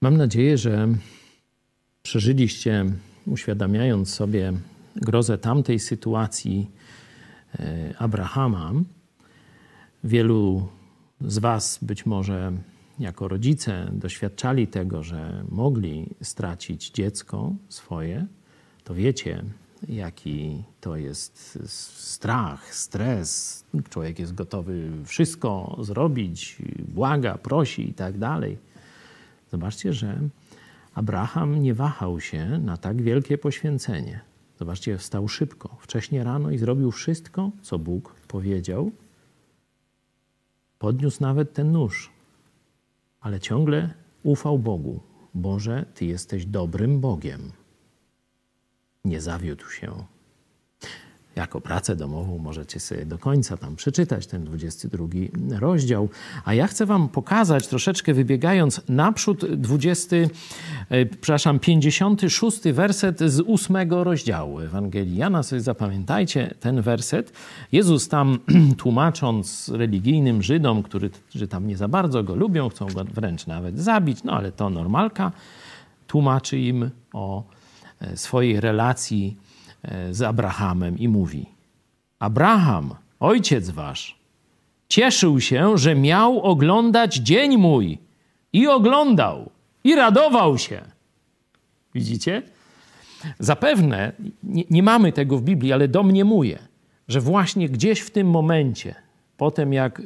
[0.05, 0.87] Mam nadzieję, że
[2.03, 2.85] przeżyliście,
[3.27, 4.53] uświadamiając sobie
[4.95, 6.71] grozę tamtej sytuacji
[7.59, 8.71] e, Abrahama.
[10.03, 10.67] Wielu
[11.21, 12.51] z Was być może
[12.99, 18.25] jako rodzice doświadczali tego, że mogli stracić dziecko swoje,
[18.83, 19.43] to wiecie,
[19.89, 23.63] jaki to jest strach, stres.
[23.89, 28.74] Człowiek jest gotowy wszystko zrobić, błaga, prosi i tak dalej.
[29.55, 30.19] Zobaczcie, że
[30.93, 34.19] Abraham nie wahał się na tak wielkie poświęcenie.
[34.59, 38.91] Zobaczcie, wstał szybko, wcześnie rano i zrobił wszystko, co Bóg powiedział.
[40.79, 42.11] Podniósł nawet ten nóż,
[43.21, 43.93] ale ciągle
[44.23, 44.99] ufał Bogu.
[45.33, 47.51] Boże, Ty jesteś dobrym Bogiem.
[49.05, 50.03] Nie zawiódł się
[51.35, 55.07] jako pracę domową możecie sobie do końca tam przeczytać ten 22
[55.59, 56.09] rozdział.
[56.45, 60.15] A ja chcę wam pokazać, troszeczkę wybiegając naprzód, 20,
[60.89, 65.43] e, przepraszam, 56 werset z 8 rozdziału Ewangelii Jana.
[65.43, 67.33] Sobie zapamiętajcie ten werset.
[67.71, 68.39] Jezus tam
[68.77, 74.23] tłumacząc religijnym Żydom, którzy tam nie za bardzo go lubią, chcą go wręcz nawet zabić,
[74.23, 75.31] no ale to normalka,
[76.07, 77.43] tłumaczy im o
[77.99, 79.37] e, swojej relacji
[80.11, 81.45] z Abrahamem i mówi:
[82.19, 84.19] Abraham, ojciec wasz,
[84.89, 87.97] cieszył się, że miał oglądać dzień mój
[88.53, 89.49] i oglądał
[89.83, 90.81] i radował się.
[91.93, 92.41] Widzicie?
[93.39, 94.11] Zapewne
[94.43, 96.59] nie, nie mamy tego w Biblii, ale domniemuję,
[97.07, 98.95] że właśnie gdzieś w tym momencie,
[99.37, 100.01] potem jak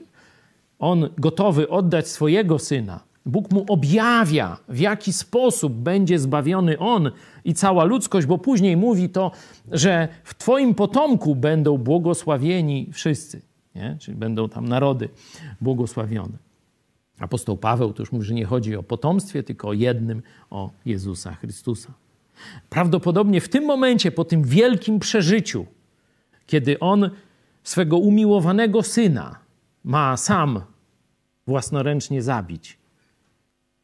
[0.79, 2.99] on gotowy oddać swojego syna,
[3.29, 7.11] Bóg mu objawia, w jaki sposób będzie zbawiony on
[7.45, 9.31] i cała ludzkość, bo później mówi to,
[9.71, 13.41] że w Twoim potomku będą błogosławieni wszyscy,
[13.75, 13.97] nie?
[13.99, 15.09] czyli będą tam narody
[15.61, 16.37] błogosławione.
[17.19, 21.35] Apostoł Paweł to już mówi, że nie chodzi o potomstwie, tylko o jednym, o Jezusa
[21.35, 21.93] Chrystusa.
[22.69, 25.65] Prawdopodobnie w tym momencie, po tym wielkim przeżyciu,
[26.47, 27.09] kiedy on
[27.63, 29.39] swego umiłowanego syna
[29.83, 30.61] ma sam
[31.47, 32.77] własnoręcznie zabić,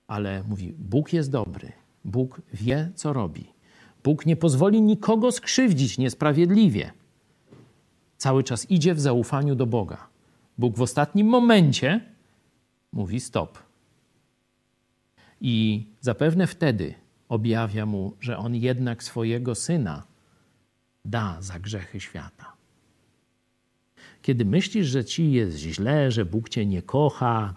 [0.07, 1.71] ale mówi: Bóg jest dobry,
[2.05, 3.45] Bóg wie, co robi.
[4.03, 6.91] Bóg nie pozwoli nikogo skrzywdzić niesprawiedliwie.
[8.17, 10.07] Cały czas idzie w zaufaniu do Boga.
[10.57, 12.01] Bóg w ostatnim momencie
[12.91, 13.59] mówi: Stop.
[15.41, 16.93] I zapewne wtedy
[17.29, 20.03] objawia mu, że on jednak swojego syna
[21.05, 22.53] da za grzechy świata.
[24.21, 27.53] Kiedy myślisz, że ci jest źle, że Bóg cię nie kocha,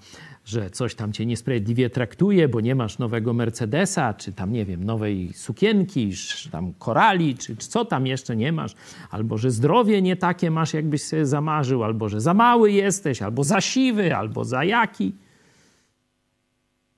[0.49, 4.85] że coś tam cię niesprawiedliwie traktuje, bo nie masz nowego Mercedesa, czy tam, nie wiem,
[4.85, 8.75] nowej sukienki, czy tam korali, czy, czy co tam jeszcze nie masz,
[9.11, 13.45] albo że zdrowie nie takie masz, jakbyś sobie zamarzył, albo że za mały jesteś, albo
[13.45, 15.15] za siwy, albo za jaki.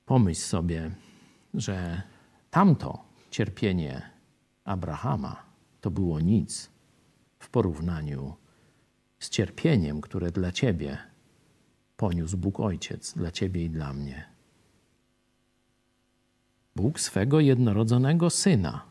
[0.06, 0.90] Pomyśl sobie,
[1.54, 2.02] że
[2.50, 2.98] tamto
[3.30, 4.02] cierpienie
[4.64, 5.36] Abrahama
[5.80, 6.70] to było nic
[7.38, 8.34] w porównaniu
[9.18, 11.09] z cierpieniem, które dla ciebie
[12.00, 14.24] poniósł Bóg Ojciec, dla ciebie i dla mnie.
[16.76, 18.84] Bóg swego jednorodzonego syna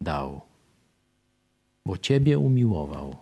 [0.00, 0.40] dał,
[1.86, 3.16] bo ciebie umiłował.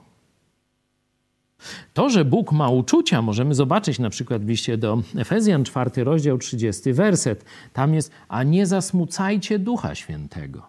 [1.95, 6.39] To, że Bóg ma uczucia, możemy zobaczyć na przykład w liście do Efezjan, 4 rozdział,
[6.39, 7.45] 30 werset.
[7.73, 10.67] Tam jest, a nie zasmucajcie Ducha Świętego.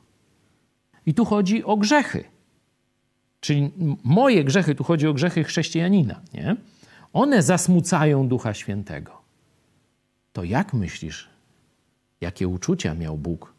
[1.05, 2.23] I tu chodzi o grzechy.
[3.39, 3.71] Czyli
[4.03, 6.55] moje grzechy, tu chodzi o grzechy chrześcijanina, nie?
[7.15, 9.21] One zasmucają Ducha Świętego.
[10.33, 11.29] To jak myślisz,
[12.21, 13.53] jakie uczucia miał Bóg,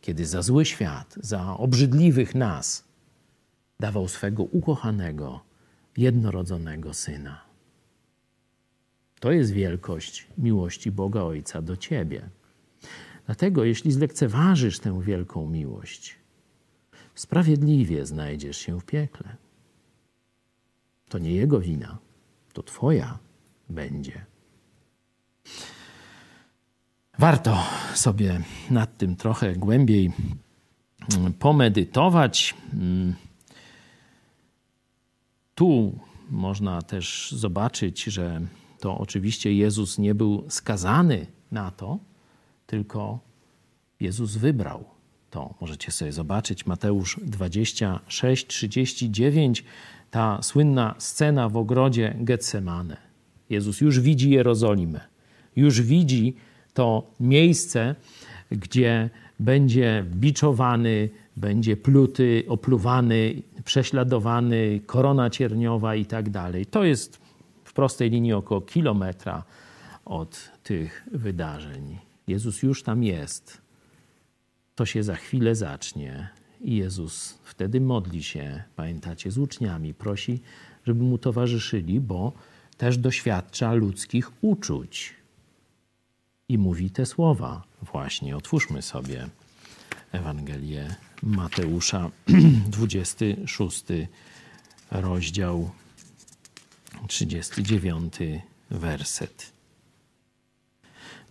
[0.00, 2.84] kiedy za zły świat, za obrzydliwych nas
[3.80, 5.40] dawał swego ukochanego,
[5.96, 7.44] jednorodzonego syna?
[9.20, 12.28] To jest wielkość miłości Boga Ojca do ciebie.
[13.26, 16.16] Dlatego, jeśli zlekceważysz tę wielką miłość,
[17.14, 19.36] sprawiedliwie znajdziesz się w piekle.
[21.08, 21.98] To nie jego wina,
[22.52, 23.18] to Twoja
[23.68, 24.24] będzie.
[27.18, 27.62] Warto
[27.94, 28.40] sobie
[28.70, 30.12] nad tym trochę głębiej
[31.16, 32.54] mm, pomedytować.
[32.74, 33.14] Mm.
[35.54, 35.98] Tu
[36.30, 38.40] można też zobaczyć, że
[38.80, 41.98] to oczywiście Jezus nie był skazany na to,
[42.66, 43.18] tylko
[44.00, 44.91] Jezus wybrał
[45.32, 45.54] to.
[45.60, 49.64] Możecie sobie zobaczyć Mateusz 26, 39
[50.10, 52.96] ta słynna scena w ogrodzie Getsemane.
[53.50, 55.00] Jezus już widzi Jerozolimę,
[55.56, 56.36] już widzi
[56.74, 57.94] to miejsce,
[58.50, 59.10] gdzie
[59.40, 66.66] będzie biczowany, będzie pluty, opluwany, prześladowany, korona cierniowa i tak dalej.
[66.66, 67.20] To jest
[67.64, 69.44] w prostej linii około kilometra
[70.04, 71.98] od tych wydarzeń.
[72.28, 73.61] Jezus już tam jest.
[74.74, 76.28] To się za chwilę zacznie.
[76.60, 80.40] I Jezus wtedy modli się, pamiętacie, z uczniami, prosi,
[80.86, 82.32] żeby mu towarzyszyli, bo
[82.76, 85.14] też doświadcza ludzkich uczuć.
[86.48, 87.62] I mówi te słowa.
[87.82, 89.28] Właśnie, otwórzmy sobie
[90.12, 92.10] Ewangelię Mateusza,
[92.68, 93.84] 26
[94.90, 95.70] rozdział,
[97.08, 98.14] 39
[98.70, 99.51] werset.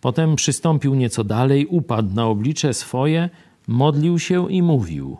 [0.02, 3.30] Potem przystąpił nieco dalej, upadł na oblicze swoje,
[3.68, 5.18] modlił się i mówił: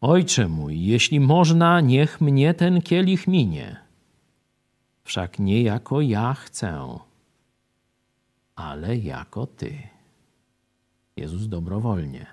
[0.00, 3.76] Ojcze mój, jeśli można, niech mnie ten kielich minie.
[5.04, 6.98] Wszak nie jako ja chcę,
[8.56, 9.72] ale jako Ty.
[11.16, 12.26] Jezus dobrowolnie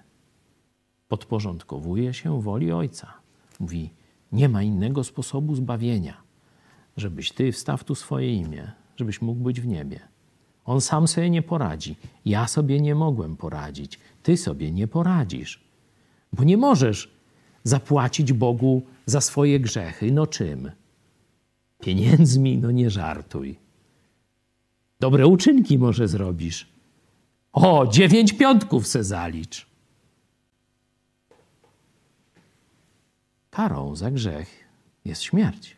[1.07, 3.13] podporządkowuje się woli Ojca.
[3.59, 3.89] Mówi:
[4.31, 6.17] Nie ma innego sposobu zbawienia,
[6.97, 10.14] żebyś Ty wstaw tu swoje imię, żebyś mógł być w niebie.
[10.65, 11.95] On sam sobie nie poradzi.
[12.25, 13.99] Ja sobie nie mogłem poradzić.
[14.23, 15.63] Ty sobie nie poradzisz.
[16.33, 17.11] Bo nie możesz
[17.63, 20.11] zapłacić Bogu za swoje grzechy.
[20.11, 20.71] No czym?
[21.79, 22.57] Pieniędzmi?
[22.57, 23.59] No nie żartuj.
[24.99, 26.67] Dobre uczynki może zrobisz.
[27.53, 29.67] O, dziewięć piątków se zalicz.
[33.49, 34.63] Karą za grzech
[35.05, 35.77] jest śmierć.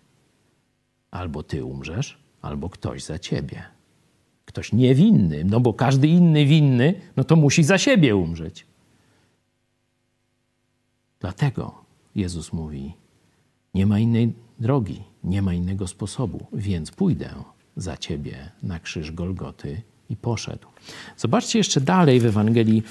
[1.12, 3.77] Albo ty umrzesz, albo ktoś za ciebie
[4.58, 8.66] ktoś niewinny, no bo każdy inny winny, no to musi za siebie umrzeć.
[11.20, 11.76] Dlatego
[12.16, 12.94] Jezus mówi:
[13.74, 17.30] Nie ma innej drogi, nie ma innego sposobu, więc pójdę
[17.76, 20.68] za ciebie na krzyż Golgoty i poszedł.
[21.18, 22.84] Zobaczcie jeszcze dalej w Ewangelii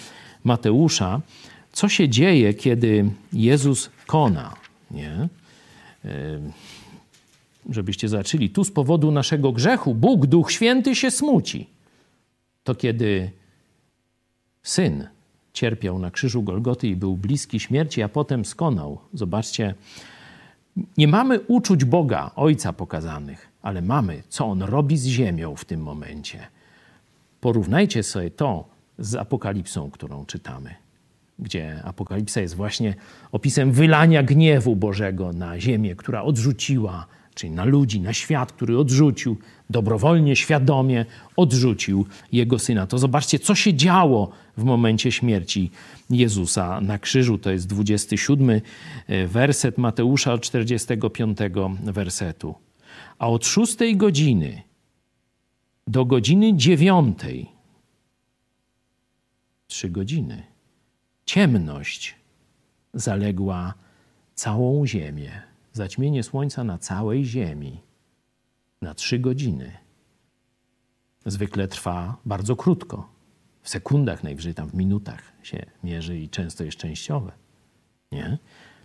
[0.45, 1.21] Mateusza,
[1.73, 4.55] co się dzieje, kiedy Jezus kona.
[4.91, 5.29] Nie?
[7.71, 11.71] Żebyście zaczęli, tu z powodu naszego grzechu Bóg, Duch Święty się smuci.
[12.65, 13.31] To kiedy
[14.63, 15.09] syn
[15.53, 18.99] cierpiał na krzyżu Golgoty i był bliski śmierci, a potem skonał.
[19.15, 19.75] Zobaczcie,
[20.97, 25.81] nie mamy uczuć Boga, Ojca pokazanych, ale mamy, co On robi z ziemią w tym
[25.81, 26.47] momencie.
[27.41, 28.65] Porównajcie sobie to
[28.99, 30.75] z Apokalipsą, którą czytamy,
[31.39, 32.95] gdzie Apokalipsa jest właśnie
[33.33, 37.07] opisem wylania gniewu Bożego na ziemię, która odrzuciła,
[37.37, 39.37] czyli na ludzi, na świat, który odrzucił,
[39.71, 41.05] dobrowolnie, świadomie
[41.37, 42.87] odrzucił Jego Syna.
[42.87, 45.71] To zobaczcie, co się działo w momencie śmierci
[46.11, 47.39] Jezusa na krzyżu.
[47.39, 48.61] To jest 27 e,
[49.27, 51.39] werset Mateusza od 45
[51.83, 52.55] wersetu.
[53.19, 54.63] A od 6 godziny
[55.87, 57.19] do godziny 9,
[59.67, 60.43] trzy godziny,
[61.27, 62.15] ciemność
[62.95, 63.75] zaległa
[64.35, 65.56] całą ziemię.
[65.77, 67.81] Zaćmienie słońca na całej ziemi
[68.83, 69.73] na trzy godziny.
[71.27, 73.09] Zwykle trwa bardzo krótko
[73.63, 77.33] w sekundach najwyżej, tam w minutach się mierzy i często jest częściowe.
[78.13, 78.39] Nie?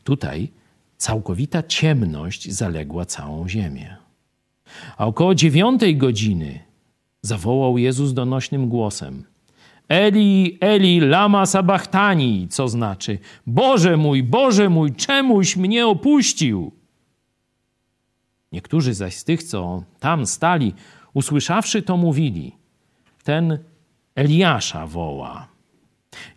[0.03, 0.51] Tutaj
[0.97, 3.97] całkowita ciemność zaległa całą ziemię.
[4.97, 6.59] A około dziewiątej godziny
[7.21, 9.23] zawołał Jezus donośnym głosem:
[9.89, 16.80] Eli, Eli, lama sabachtani, co znaczy: Boże mój, Boże mój, czemuś mnie opuścił?
[18.51, 20.73] Niektórzy zaś z tych, co tam stali,
[21.13, 22.55] usłyszawszy to, mówili:
[23.23, 23.59] Ten
[24.15, 25.47] Eliasza woła.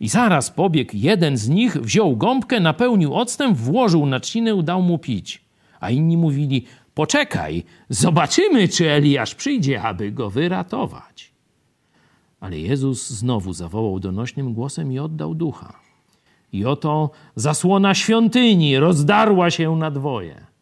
[0.00, 4.98] I zaraz pobiegł jeden z nich, wziął gąbkę, napełnił octem, włożył na trzcinę, dał mu
[4.98, 5.44] pić.
[5.80, 11.32] A inni mówili, poczekaj, zobaczymy, czy Eliasz przyjdzie, aby go wyratować.
[12.40, 15.80] Ale Jezus znowu zawołał donośnym głosem i oddał ducha.
[16.52, 20.53] I oto zasłona świątyni rozdarła się na dwoje.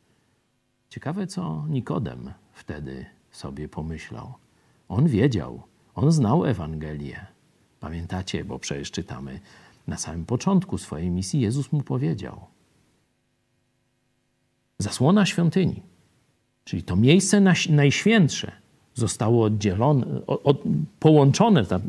[0.93, 4.33] Ciekawe, co Nikodem wtedy sobie pomyślał.
[4.89, 5.63] On wiedział,
[5.95, 7.27] on znał Ewangelię.
[7.81, 9.41] Pamiętacie, bo przecież czytamy
[9.87, 12.41] na samym początku swojej misji, Jezus mu powiedział:
[14.79, 15.83] Zasłona świątyni,
[16.65, 17.41] czyli to miejsce
[17.71, 18.53] najświętsze,
[18.95, 20.63] zostało oddzielone, od,
[21.01, 21.81] połączone, ta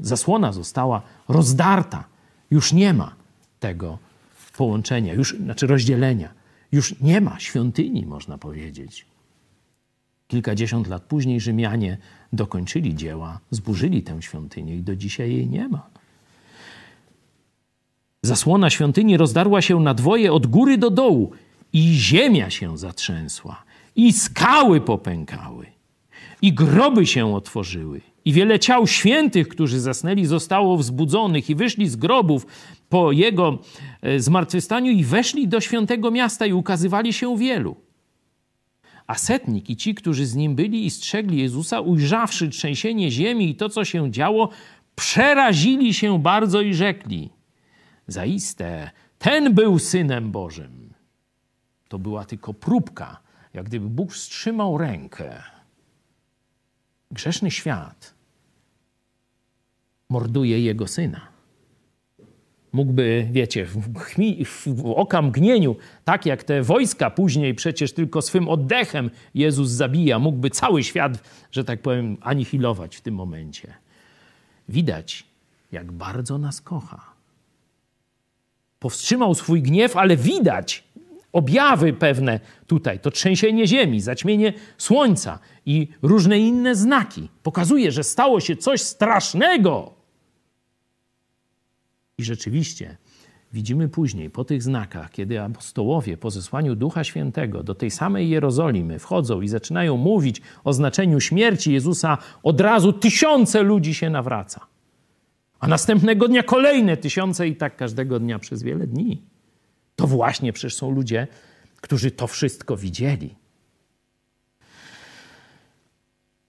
[0.00, 2.04] zasłona została rozdarta.
[2.50, 3.14] Już nie ma
[3.60, 3.98] tego
[4.56, 6.37] połączenia, już, znaczy rozdzielenia.
[6.72, 9.06] Już nie ma świątyni, można powiedzieć.
[10.28, 11.98] Kilkadziesiąt lat później Rzymianie
[12.32, 15.90] dokończyli dzieła, zburzyli tę świątynię i do dzisiaj jej nie ma.
[18.22, 21.32] Zasłona świątyni rozdarła się na dwoje od góry do dołu
[21.72, 23.62] i ziemia się zatrzęsła,
[23.96, 25.66] i skały popękały,
[26.42, 31.96] i groby się otworzyły, i wiele ciał świętych, którzy zasnęli, zostało wzbudzonych i wyszli z
[31.96, 32.46] grobów
[32.88, 33.58] po jego
[34.02, 37.76] e, zmartwychwstaniu i weszli do świętego miasta i ukazywali się wielu.
[39.06, 43.54] A setnik i ci, którzy z nim byli i strzegli Jezusa, ujrzawszy trzęsienie ziemi i
[43.54, 44.48] to, co się działo,
[44.94, 47.30] przerazili się bardzo i rzekli:
[48.06, 50.94] Zaiste, ten był synem Bożym.
[51.88, 53.20] To była tylko próbka,
[53.54, 55.42] jak gdyby Bóg wstrzymał rękę.
[57.10, 58.14] Grzeszny świat
[60.08, 61.38] morduje jego syna
[62.72, 69.10] mógłby, wiecie, w, chmi, w okamgnieniu, tak jak te wojska później przecież tylko swym oddechem
[69.34, 73.74] Jezus zabija, mógłby cały świat, że tak powiem, anihilować w tym momencie.
[74.68, 75.26] Widać,
[75.72, 77.00] jak bardzo nas kocha.
[78.78, 80.84] Powstrzymał swój gniew, ale widać
[81.32, 87.28] objawy pewne tutaj, to trzęsienie ziemi, zaćmienie słońca i różne inne znaki.
[87.42, 89.94] Pokazuje, że stało się coś strasznego
[92.18, 92.96] i rzeczywiście
[93.52, 98.98] widzimy później, po tych znakach, kiedy apostołowie po zesłaniu Ducha Świętego do tej samej Jerozolimy
[98.98, 104.66] wchodzą i zaczynają mówić o znaczeniu śmierci Jezusa, od razu tysiące ludzi się nawraca.
[105.60, 109.22] A następnego dnia kolejne tysiące i tak każdego dnia przez wiele dni.
[109.98, 111.26] To właśnie przecież są ludzie,
[111.80, 113.34] którzy to wszystko widzieli.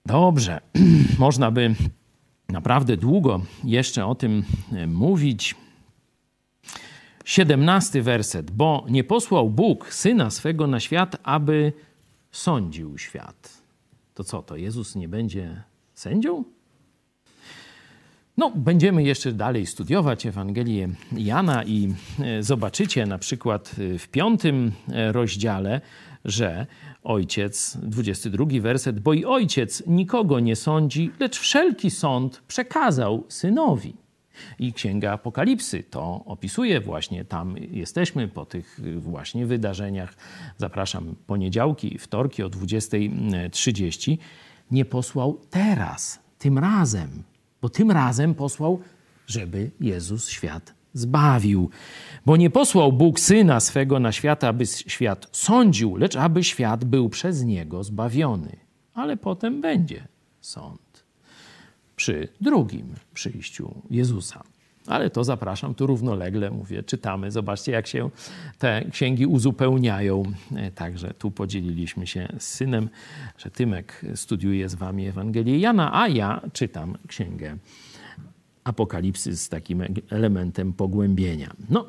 [0.06, 0.62] Dobrze,
[1.20, 1.76] można by
[2.50, 4.44] naprawdę długo jeszcze o tym
[4.74, 5.56] e, mówić.
[7.26, 8.52] 17 werset.
[8.52, 11.74] Bo nie posłał Bóg syna swego na świat, aby
[12.32, 13.62] sądził świat.
[14.14, 16.44] To co, to Jezus nie będzie sędzią?
[18.40, 24.72] No, będziemy jeszcze dalej studiować Ewangelię Jana i e, zobaczycie na przykład e, w piątym
[25.12, 25.82] rozdziale,
[26.26, 26.68] że
[27.04, 33.94] ojciec, 22 werset, bo i ojciec nikogo nie sądzi, lecz wszelki sąd przekazał synowi.
[34.60, 37.26] I Księga Apokalipsy to opisuje właśnie.
[37.26, 40.14] Tam jesteśmy po tych właśnie wydarzeniach.
[40.58, 44.18] Zapraszam poniedziałki, wtorki o 20.30.
[44.72, 47.24] Nie posłał teraz, tym razem,
[47.62, 48.80] bo tym razem posłał,
[49.28, 51.70] żeby Jezus świat zbawił.
[52.26, 57.10] Bo nie posłał Bóg syna swego na świat, aby świat sądził, lecz aby świat był
[57.10, 58.58] przez niego zbawiony.
[58.94, 60.08] Ale potem będzie
[60.42, 61.04] sąd
[61.96, 64.44] przy drugim przyjściu Jezusa.
[64.90, 67.32] Ale to zapraszam tu równolegle, mówię, czytamy.
[67.32, 68.10] Zobaczcie, jak się
[68.58, 70.24] te księgi uzupełniają.
[70.76, 72.90] Także tu podzieliliśmy się z synem,
[73.38, 77.58] że Tymek studiuje z wami Ewangelię Jana, a ja czytam księgę
[78.64, 81.54] Apokalipsy z takim elementem pogłębienia.
[81.70, 81.86] No,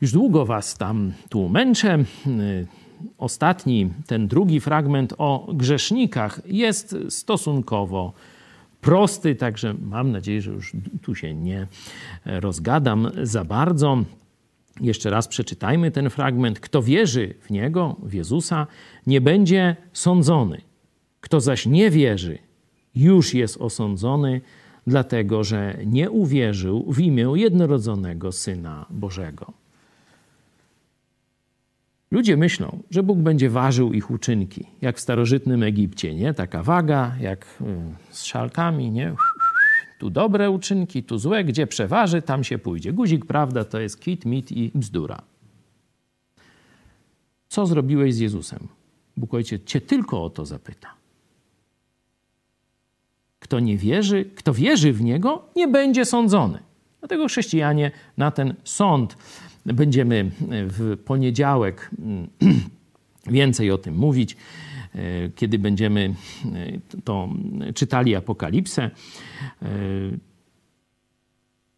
[0.00, 1.98] już długo was tam tu męczę.
[3.18, 8.12] Ostatni, ten drugi fragment o grzesznikach jest stosunkowo
[8.82, 10.72] prosty, także mam nadzieję, że już
[11.02, 11.66] tu się nie
[12.24, 14.04] rozgadam za bardzo.
[14.80, 16.60] Jeszcze raz przeczytajmy ten fragment.
[16.60, 18.66] Kto wierzy w Niego, w Jezusa,
[19.06, 20.60] nie będzie sądzony.
[21.20, 22.38] Kto zaś nie wierzy,
[22.94, 24.40] już jest osądzony,
[24.86, 29.61] dlatego że nie uwierzył w imię jednorodzonego Syna Bożego.
[32.12, 36.34] Ludzie myślą, że Bóg będzie ważył ich uczynki, jak w starożytnym Egipcie, nie?
[36.34, 37.64] Taka waga, jak y,
[38.10, 39.14] z szalkami, nie?
[39.98, 42.92] Tu dobre uczynki, tu złe, gdzie przeważy, tam się pójdzie.
[42.92, 45.22] Guzik, prawda, to jest kit, mit i bzdura.
[47.48, 48.68] Co zrobiłeś z Jezusem?
[49.16, 50.88] Bóg Ojciec cię tylko o to zapyta.
[53.38, 56.58] Kto nie wierzy, kto wierzy w Niego, nie będzie sądzony.
[57.00, 59.16] Dlatego chrześcijanie na ten sąd
[59.66, 61.90] Będziemy w poniedziałek
[63.26, 64.36] więcej o tym mówić,
[65.36, 66.14] kiedy będziemy
[67.04, 67.28] to
[67.74, 68.90] czytali Apokalipsę.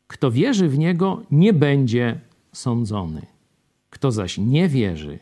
[0.06, 2.20] Kto wierzy w Niego, nie będzie
[2.52, 3.26] sądzony.
[3.90, 5.18] Kto zaś nie wierzy,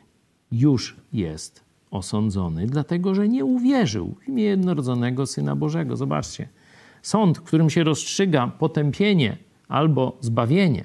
[0.53, 5.97] już jest osądzony, dlatego że nie uwierzył w imię jednorodzonego Syna Bożego.
[5.97, 6.49] Zobaczcie,
[7.03, 9.37] sąd, w którym się rozstrzyga potępienie
[9.69, 10.85] albo zbawienie,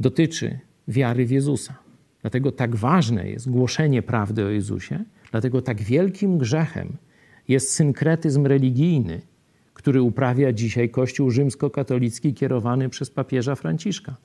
[0.00, 1.74] dotyczy wiary w Jezusa.
[2.22, 6.96] Dlatego tak ważne jest głoszenie prawdy o Jezusie, dlatego tak wielkim grzechem
[7.48, 9.20] jest synkretyzm religijny,
[9.74, 14.16] który uprawia dzisiaj Kościół rzymskokatolicki kierowany przez papieża Franciszka,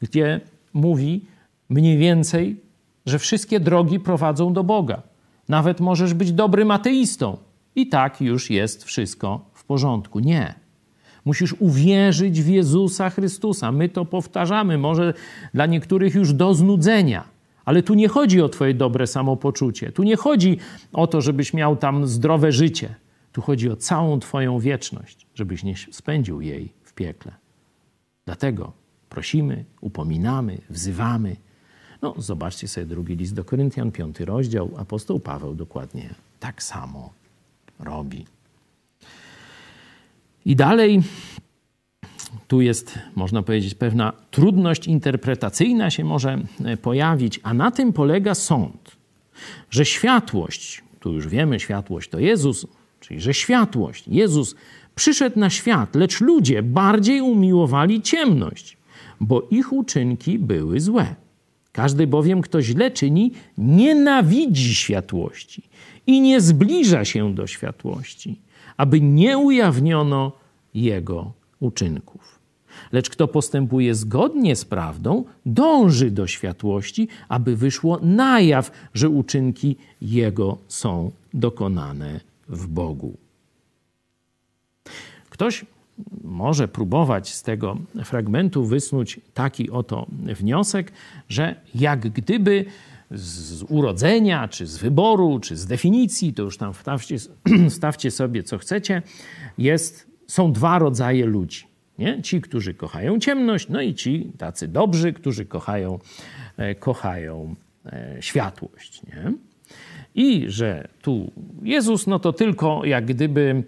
[0.00, 0.40] gdzie
[0.72, 1.24] mówi
[1.68, 2.60] mniej więcej,
[3.06, 5.02] że wszystkie drogi prowadzą do Boga.
[5.48, 7.36] Nawet możesz być dobrym ateistą
[7.74, 10.20] i tak już jest wszystko w porządku.
[10.20, 10.54] Nie.
[11.28, 13.72] Musisz uwierzyć w Jezusa Chrystusa.
[13.72, 15.14] My to powtarzamy, może
[15.54, 17.24] dla niektórych już do znudzenia.
[17.64, 19.92] Ale tu nie chodzi o Twoje dobre samopoczucie.
[19.92, 20.58] Tu nie chodzi
[20.92, 22.94] o to, żebyś miał tam zdrowe życie.
[23.32, 27.32] Tu chodzi o całą Twoją wieczność, żebyś nie spędził jej w piekle.
[28.26, 28.72] Dlatego
[29.08, 31.36] prosimy, upominamy, wzywamy.
[32.02, 34.70] No, zobaczcie sobie drugi list do Koryntian, piąty rozdział.
[34.76, 37.12] Apostoł Paweł dokładnie tak samo
[37.80, 38.37] robi.
[40.44, 41.02] I dalej
[42.48, 48.34] tu jest, można powiedzieć, pewna trudność interpretacyjna się może e, pojawić, a na tym polega
[48.34, 48.96] sąd,
[49.70, 52.66] że światłość, tu już wiemy, światłość to Jezus,
[53.00, 54.54] czyli że światłość, Jezus
[54.94, 58.76] przyszedł na świat, lecz ludzie bardziej umiłowali ciemność,
[59.20, 61.14] bo ich uczynki były złe.
[61.72, 65.62] Każdy bowiem, kto źle czyni, nienawidzi światłości
[66.06, 68.38] i nie zbliża się do światłości
[68.78, 70.32] aby nie ujawniono
[70.74, 72.38] jego uczynków.
[72.92, 79.76] Lecz kto postępuje zgodnie z prawdą, dąży do światłości, aby wyszło na jaw, że uczynki
[80.00, 83.16] jego są dokonane w Bogu.
[85.30, 85.64] Ktoś
[86.24, 90.92] może próbować z tego fragmentu wysnuć taki oto wniosek,
[91.28, 92.64] że jak gdyby
[93.10, 97.16] z urodzenia, czy z wyboru, czy z definicji, to już tam wstawcie,
[97.70, 99.02] wstawcie sobie co chcecie,
[99.58, 101.64] jest, są dwa rodzaje ludzi.
[101.98, 102.22] Nie?
[102.22, 105.98] Ci, którzy kochają ciemność, no i ci tacy dobrzy, którzy kochają,
[106.56, 107.54] e, kochają
[107.86, 109.02] e, światłość.
[109.06, 109.32] Nie?
[110.14, 111.30] I że tu
[111.62, 113.64] Jezus, no to tylko jak gdyby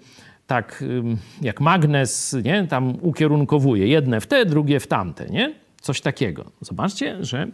[0.46, 0.84] tak
[1.42, 2.66] jak magnes, nie?
[2.66, 5.54] tam ukierunkowuje jedne w te, drugie w tamte, nie?
[5.80, 6.44] Coś takiego.
[6.60, 7.48] Zobaczcie, że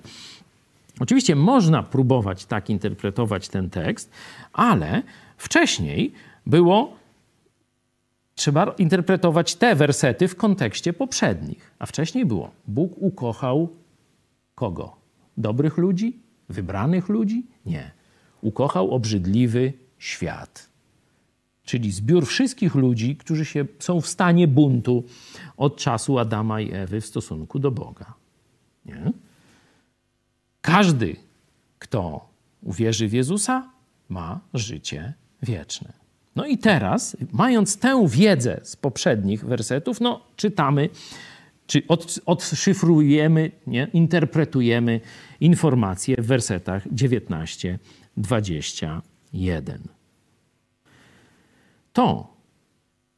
[1.00, 4.10] Oczywiście można próbować tak interpretować ten tekst,
[4.52, 5.02] ale
[5.36, 6.12] wcześniej
[6.46, 6.96] było
[8.34, 11.70] trzeba interpretować te wersety w kontekście poprzednich.
[11.78, 13.68] A wcześniej było: Bóg ukochał
[14.54, 14.96] kogo?
[15.36, 16.18] Dobrych ludzi?
[16.48, 17.46] Wybranych ludzi?
[17.66, 17.90] Nie.
[18.42, 20.68] Ukochał obrzydliwy świat.
[21.64, 25.04] czyli zbiór wszystkich ludzi, którzy się, są w stanie buntu
[25.56, 28.14] od czasu Adama i Ewy w stosunku do Boga.
[28.84, 29.12] Nie?
[30.66, 31.16] Każdy,
[31.78, 32.28] kto
[32.62, 33.70] uwierzy w Jezusa,
[34.08, 35.92] ma życie wieczne.
[36.36, 40.88] No i teraz, mając tę wiedzę z poprzednich wersetów, no czytamy,
[41.66, 43.88] czy od, odszyfrujemy, nie?
[43.92, 45.00] interpretujemy
[45.40, 49.78] informacje w wersetach 19-21.
[51.92, 52.36] To,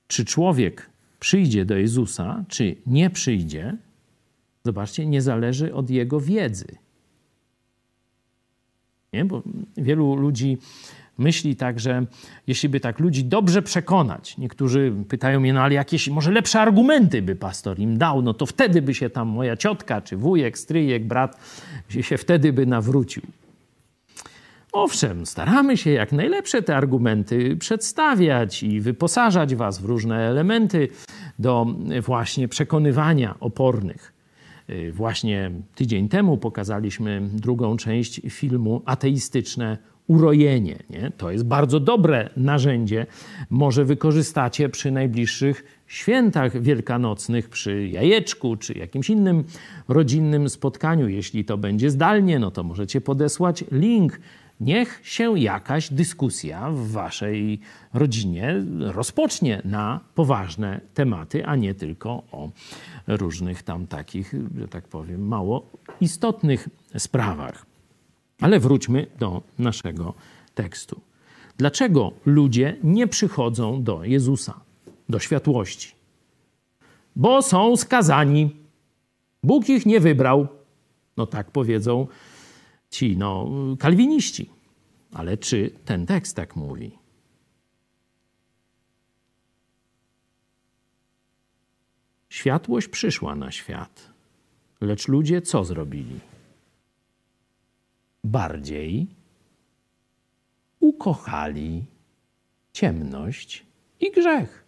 [0.06, 0.90] czy człowiek
[1.20, 3.76] przyjdzie do Jezusa, czy nie przyjdzie,
[4.64, 6.78] zobaczcie, nie zależy od jego wiedzy.
[9.18, 9.24] Nie?
[9.24, 9.42] Bo
[9.76, 10.58] wielu ludzi
[11.18, 12.06] myśli tak, że
[12.46, 17.22] jeśli by tak ludzi dobrze przekonać, niektórzy pytają mnie, no ale jakieś może lepsze argumenty
[17.22, 21.06] by pastor im dał, no to wtedy by się tam moja ciotka, czy wujek, stryjek,
[21.06, 21.40] brat
[22.00, 23.22] się wtedy by nawrócił.
[24.72, 30.88] Owszem, staramy się jak najlepsze te argumenty przedstawiać i wyposażać was w różne elementy
[31.38, 31.66] do
[32.02, 34.17] właśnie przekonywania opornych.
[34.70, 40.78] Y, właśnie tydzień temu pokazaliśmy drugą część filmu Ateistyczne urojenie.
[40.90, 41.12] Nie?
[41.16, 43.06] To jest bardzo dobre narzędzie.
[43.50, 49.44] Może wykorzystacie przy najbliższych świętach wielkanocnych, przy jajeczku czy jakimś innym
[49.88, 51.08] rodzinnym spotkaniu.
[51.08, 54.20] Jeśli to będzie zdalnie, no to możecie podesłać link.
[54.60, 57.60] Niech się jakaś dyskusja w waszej
[57.94, 62.50] rodzinie rozpocznie na poważne tematy, a nie tylko o
[63.06, 65.66] różnych tam takich, że tak powiem, mało
[66.00, 67.66] istotnych sprawach.
[68.40, 70.14] Ale wróćmy do naszego
[70.54, 71.00] tekstu.
[71.56, 74.60] Dlaczego ludzie nie przychodzą do Jezusa,
[75.08, 75.92] do światłości?
[77.16, 78.56] Bo są skazani.
[79.42, 80.46] Bóg ich nie wybrał.
[81.16, 82.06] No tak powiedzą
[82.90, 84.50] ci no, kalwiniści.
[85.12, 86.98] Ale czy ten tekst tak mówi?
[92.28, 94.12] Światłość przyszła na świat,
[94.80, 96.20] lecz ludzie co zrobili?
[98.24, 99.06] bardziej
[100.80, 101.84] ukochali
[102.72, 103.66] ciemność
[104.00, 104.64] i grzech.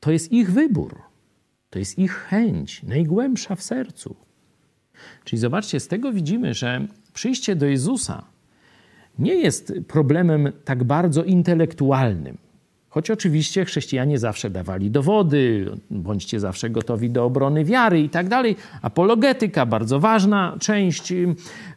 [0.00, 1.02] To jest ich wybór,
[1.70, 4.16] to jest ich chęć, najgłębsza w sercu.
[5.24, 8.24] Czyli zobaczcie, z tego widzimy, że przyjście do Jezusa
[9.18, 12.38] nie jest problemem tak bardzo intelektualnym.
[12.90, 18.56] Choć oczywiście chrześcijanie zawsze dawali dowody, bądźcie zawsze gotowi do obrony wiary i tak dalej.
[18.82, 21.12] Apologetyka, bardzo ważna część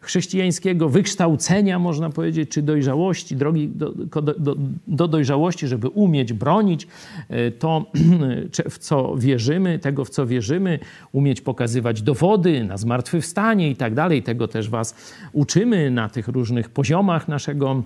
[0.02, 3.92] chrześcijańskiego wykształcenia, można powiedzieć, czy dojrzałości, drogi do,
[4.38, 4.56] do,
[4.88, 6.88] do dojrzałości, żeby umieć bronić
[7.32, 7.86] y, to,
[8.70, 10.80] w co wierzymy, tego, w co wierzymy,
[11.12, 14.24] umieć pokazywać dowody na zmartwychwstanie i tak dalej.
[14.24, 14.96] Tego też was
[15.34, 17.84] uczymy na tych różnych poziomach naszego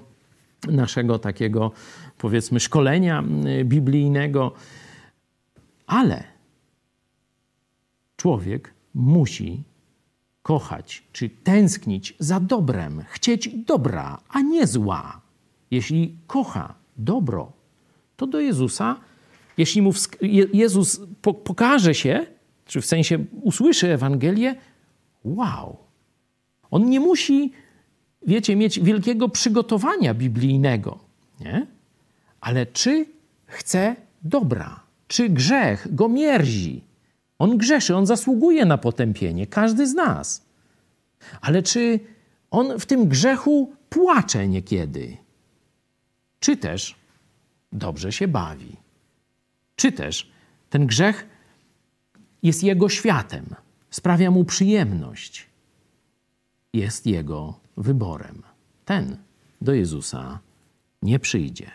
[0.67, 1.71] naszego takiego,
[2.17, 3.23] powiedzmy, szkolenia
[3.63, 4.51] biblijnego.
[5.87, 6.23] Ale
[8.17, 9.63] człowiek musi
[10.41, 15.21] kochać czy tęsknić za dobrem, chcieć dobra, a nie zła.
[15.71, 17.51] Jeśli kocha dobro,
[18.15, 18.95] to do Jezusa,
[19.57, 19.91] jeśli mu
[20.53, 21.01] Jezus
[21.43, 22.25] pokaże się,
[22.65, 24.55] czy w sensie usłyszy Ewangelię,
[25.23, 25.77] wow.
[26.71, 27.51] On nie musi
[28.25, 30.99] wiecie, mieć wielkiego przygotowania biblijnego,
[31.39, 31.67] nie?
[32.41, 33.05] Ale czy
[33.45, 34.83] chce dobra?
[35.07, 36.83] Czy grzech go mierzi?
[37.39, 40.45] On grzeszy, on zasługuje na potępienie, każdy z nas.
[41.41, 41.99] Ale czy
[42.51, 45.17] on w tym grzechu płacze niekiedy?
[46.39, 46.95] Czy też
[47.71, 48.75] dobrze się bawi?
[49.75, 50.31] Czy też
[50.69, 51.27] ten grzech
[52.43, 53.55] jest jego światem,
[53.89, 55.47] sprawia mu przyjemność,
[56.73, 58.43] jest jego wyborem.
[58.85, 59.17] Ten
[59.61, 60.39] do Jezusa
[61.01, 61.71] nie przyjdzie.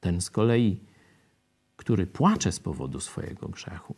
[0.00, 0.78] Ten z kolei,
[1.76, 3.94] który płacze z powodu swojego grzechu,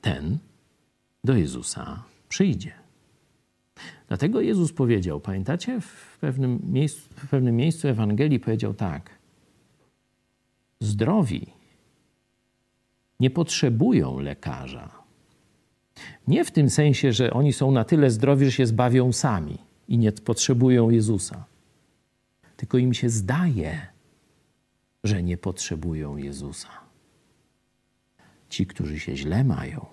[0.00, 0.38] ten
[1.24, 2.72] do Jezusa przyjdzie.
[4.08, 9.10] Dlatego Jezus powiedział, pamiętacie, w pewnym miejscu, w pewnym miejscu Ewangelii powiedział tak:
[10.80, 11.46] Zdrowi
[13.20, 15.05] nie potrzebują lekarza,
[16.28, 19.58] nie w tym sensie, że oni są na tyle zdrowi, że się zbawią sami
[19.88, 21.44] i nie potrzebują Jezusa.
[22.56, 23.86] Tylko im się zdaje,
[25.04, 26.68] że nie potrzebują Jezusa.
[28.48, 29.86] Ci, którzy się źle mają,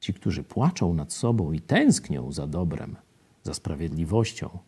[0.00, 2.96] ci, którzy płaczą nad sobą i tęsknią za dobrem,
[3.42, 4.58] za sprawiedliwością,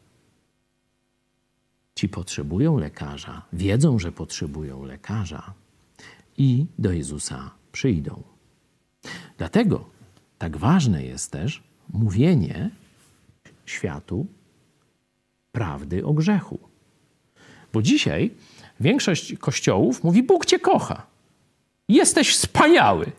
[1.95, 5.55] ci potrzebują lekarza, wiedzą, że potrzebują lekarza
[6.39, 8.23] i do Jezusa przyjdą.
[9.39, 9.92] Dlatego
[10.43, 11.63] tak ważne jest też
[11.93, 12.71] mówienie
[13.67, 14.27] światu
[15.53, 16.59] prawdy o grzechu.
[17.73, 18.31] Bo dzisiaj
[18.81, 21.07] większość kościołów mówi: Bóg cię kocha.
[21.89, 23.13] Jesteś wspaniały.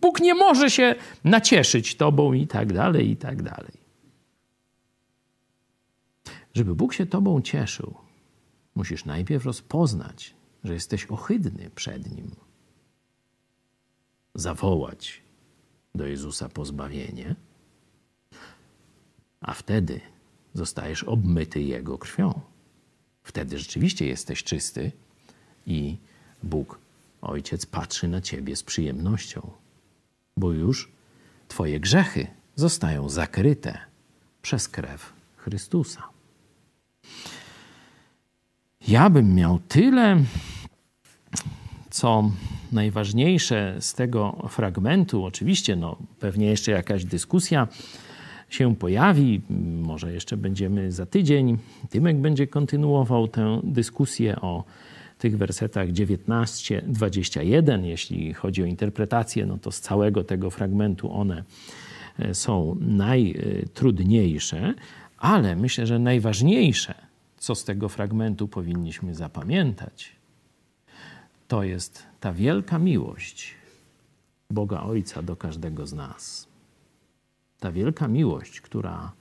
[0.00, 0.94] Bóg nie może się
[1.24, 3.76] nacieszyć tobą i tak dalej, i tak dalej.
[6.54, 7.94] Żeby Bóg się tobą cieszył,
[8.74, 10.34] musisz najpierw rozpoznać,
[10.64, 12.30] że jesteś ohydny przed Nim.
[14.34, 15.22] Zawołać
[15.94, 17.34] do Jezusa pozbawienie,
[19.40, 20.00] a wtedy
[20.54, 22.40] zostajesz obmyty Jego krwią.
[23.22, 24.92] Wtedy rzeczywiście jesteś czysty
[25.66, 25.96] i
[26.42, 26.78] Bóg,
[27.22, 29.50] Ojciec, patrzy na ciebie z przyjemnością,
[30.36, 30.92] bo już
[31.48, 33.78] Twoje grzechy zostają zakryte
[34.42, 36.02] przez krew Chrystusa.
[38.88, 40.24] Ja bym miał tyle,
[41.90, 42.30] co
[42.72, 45.24] najważniejsze z tego fragmentu.
[45.24, 47.68] Oczywiście, no, pewnie jeszcze jakaś dyskusja
[48.50, 49.40] się pojawi.
[49.82, 51.58] Może jeszcze będziemy za tydzień.
[51.90, 54.64] Tymek będzie kontynuował tę dyskusję o
[55.18, 57.84] tych wersetach 19-21.
[57.84, 61.44] Jeśli chodzi o interpretację, no to z całego tego fragmentu one
[62.18, 64.74] e, są najtrudniejsze,
[65.18, 66.94] ale myślę, że najważniejsze,
[67.38, 70.21] co z tego fragmentu powinniśmy zapamiętać,
[71.48, 73.54] to jest ta wielka miłość
[74.50, 76.48] Boga Ojca do każdego z nas.
[77.60, 79.12] Ta wielka miłość, która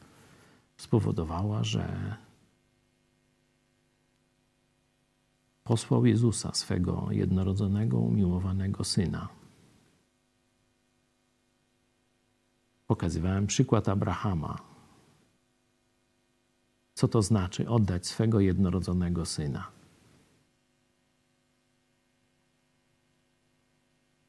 [0.77, 2.15] spowodowała, że
[5.64, 9.27] posłał Jezusa, swego jednorodzonego, umiłowanego syna.
[12.88, 14.57] Pokazywałem przykład Abrahama.
[16.93, 19.81] Co to znaczy oddać swego jednorodzonego syna?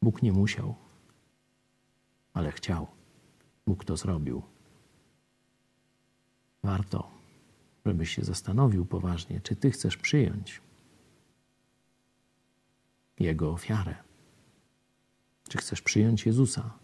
[0.03, 0.75] Bóg nie musiał,
[2.35, 2.87] ale chciał.
[3.67, 4.43] Bóg to zrobił.
[6.63, 7.11] Warto,
[7.87, 10.61] żebyś się zastanowił poważnie, czy ty chcesz przyjąć
[13.19, 13.95] Jego ofiarę.
[15.49, 16.79] Czy chcesz przyjąć Jezusa,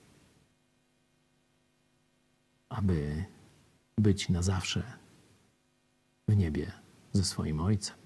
[2.68, 3.24] aby
[3.96, 4.98] być na zawsze
[6.28, 6.72] w niebie
[7.12, 7.96] ze swoim Ojcem?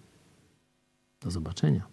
[1.20, 1.86] Do zobaczenia.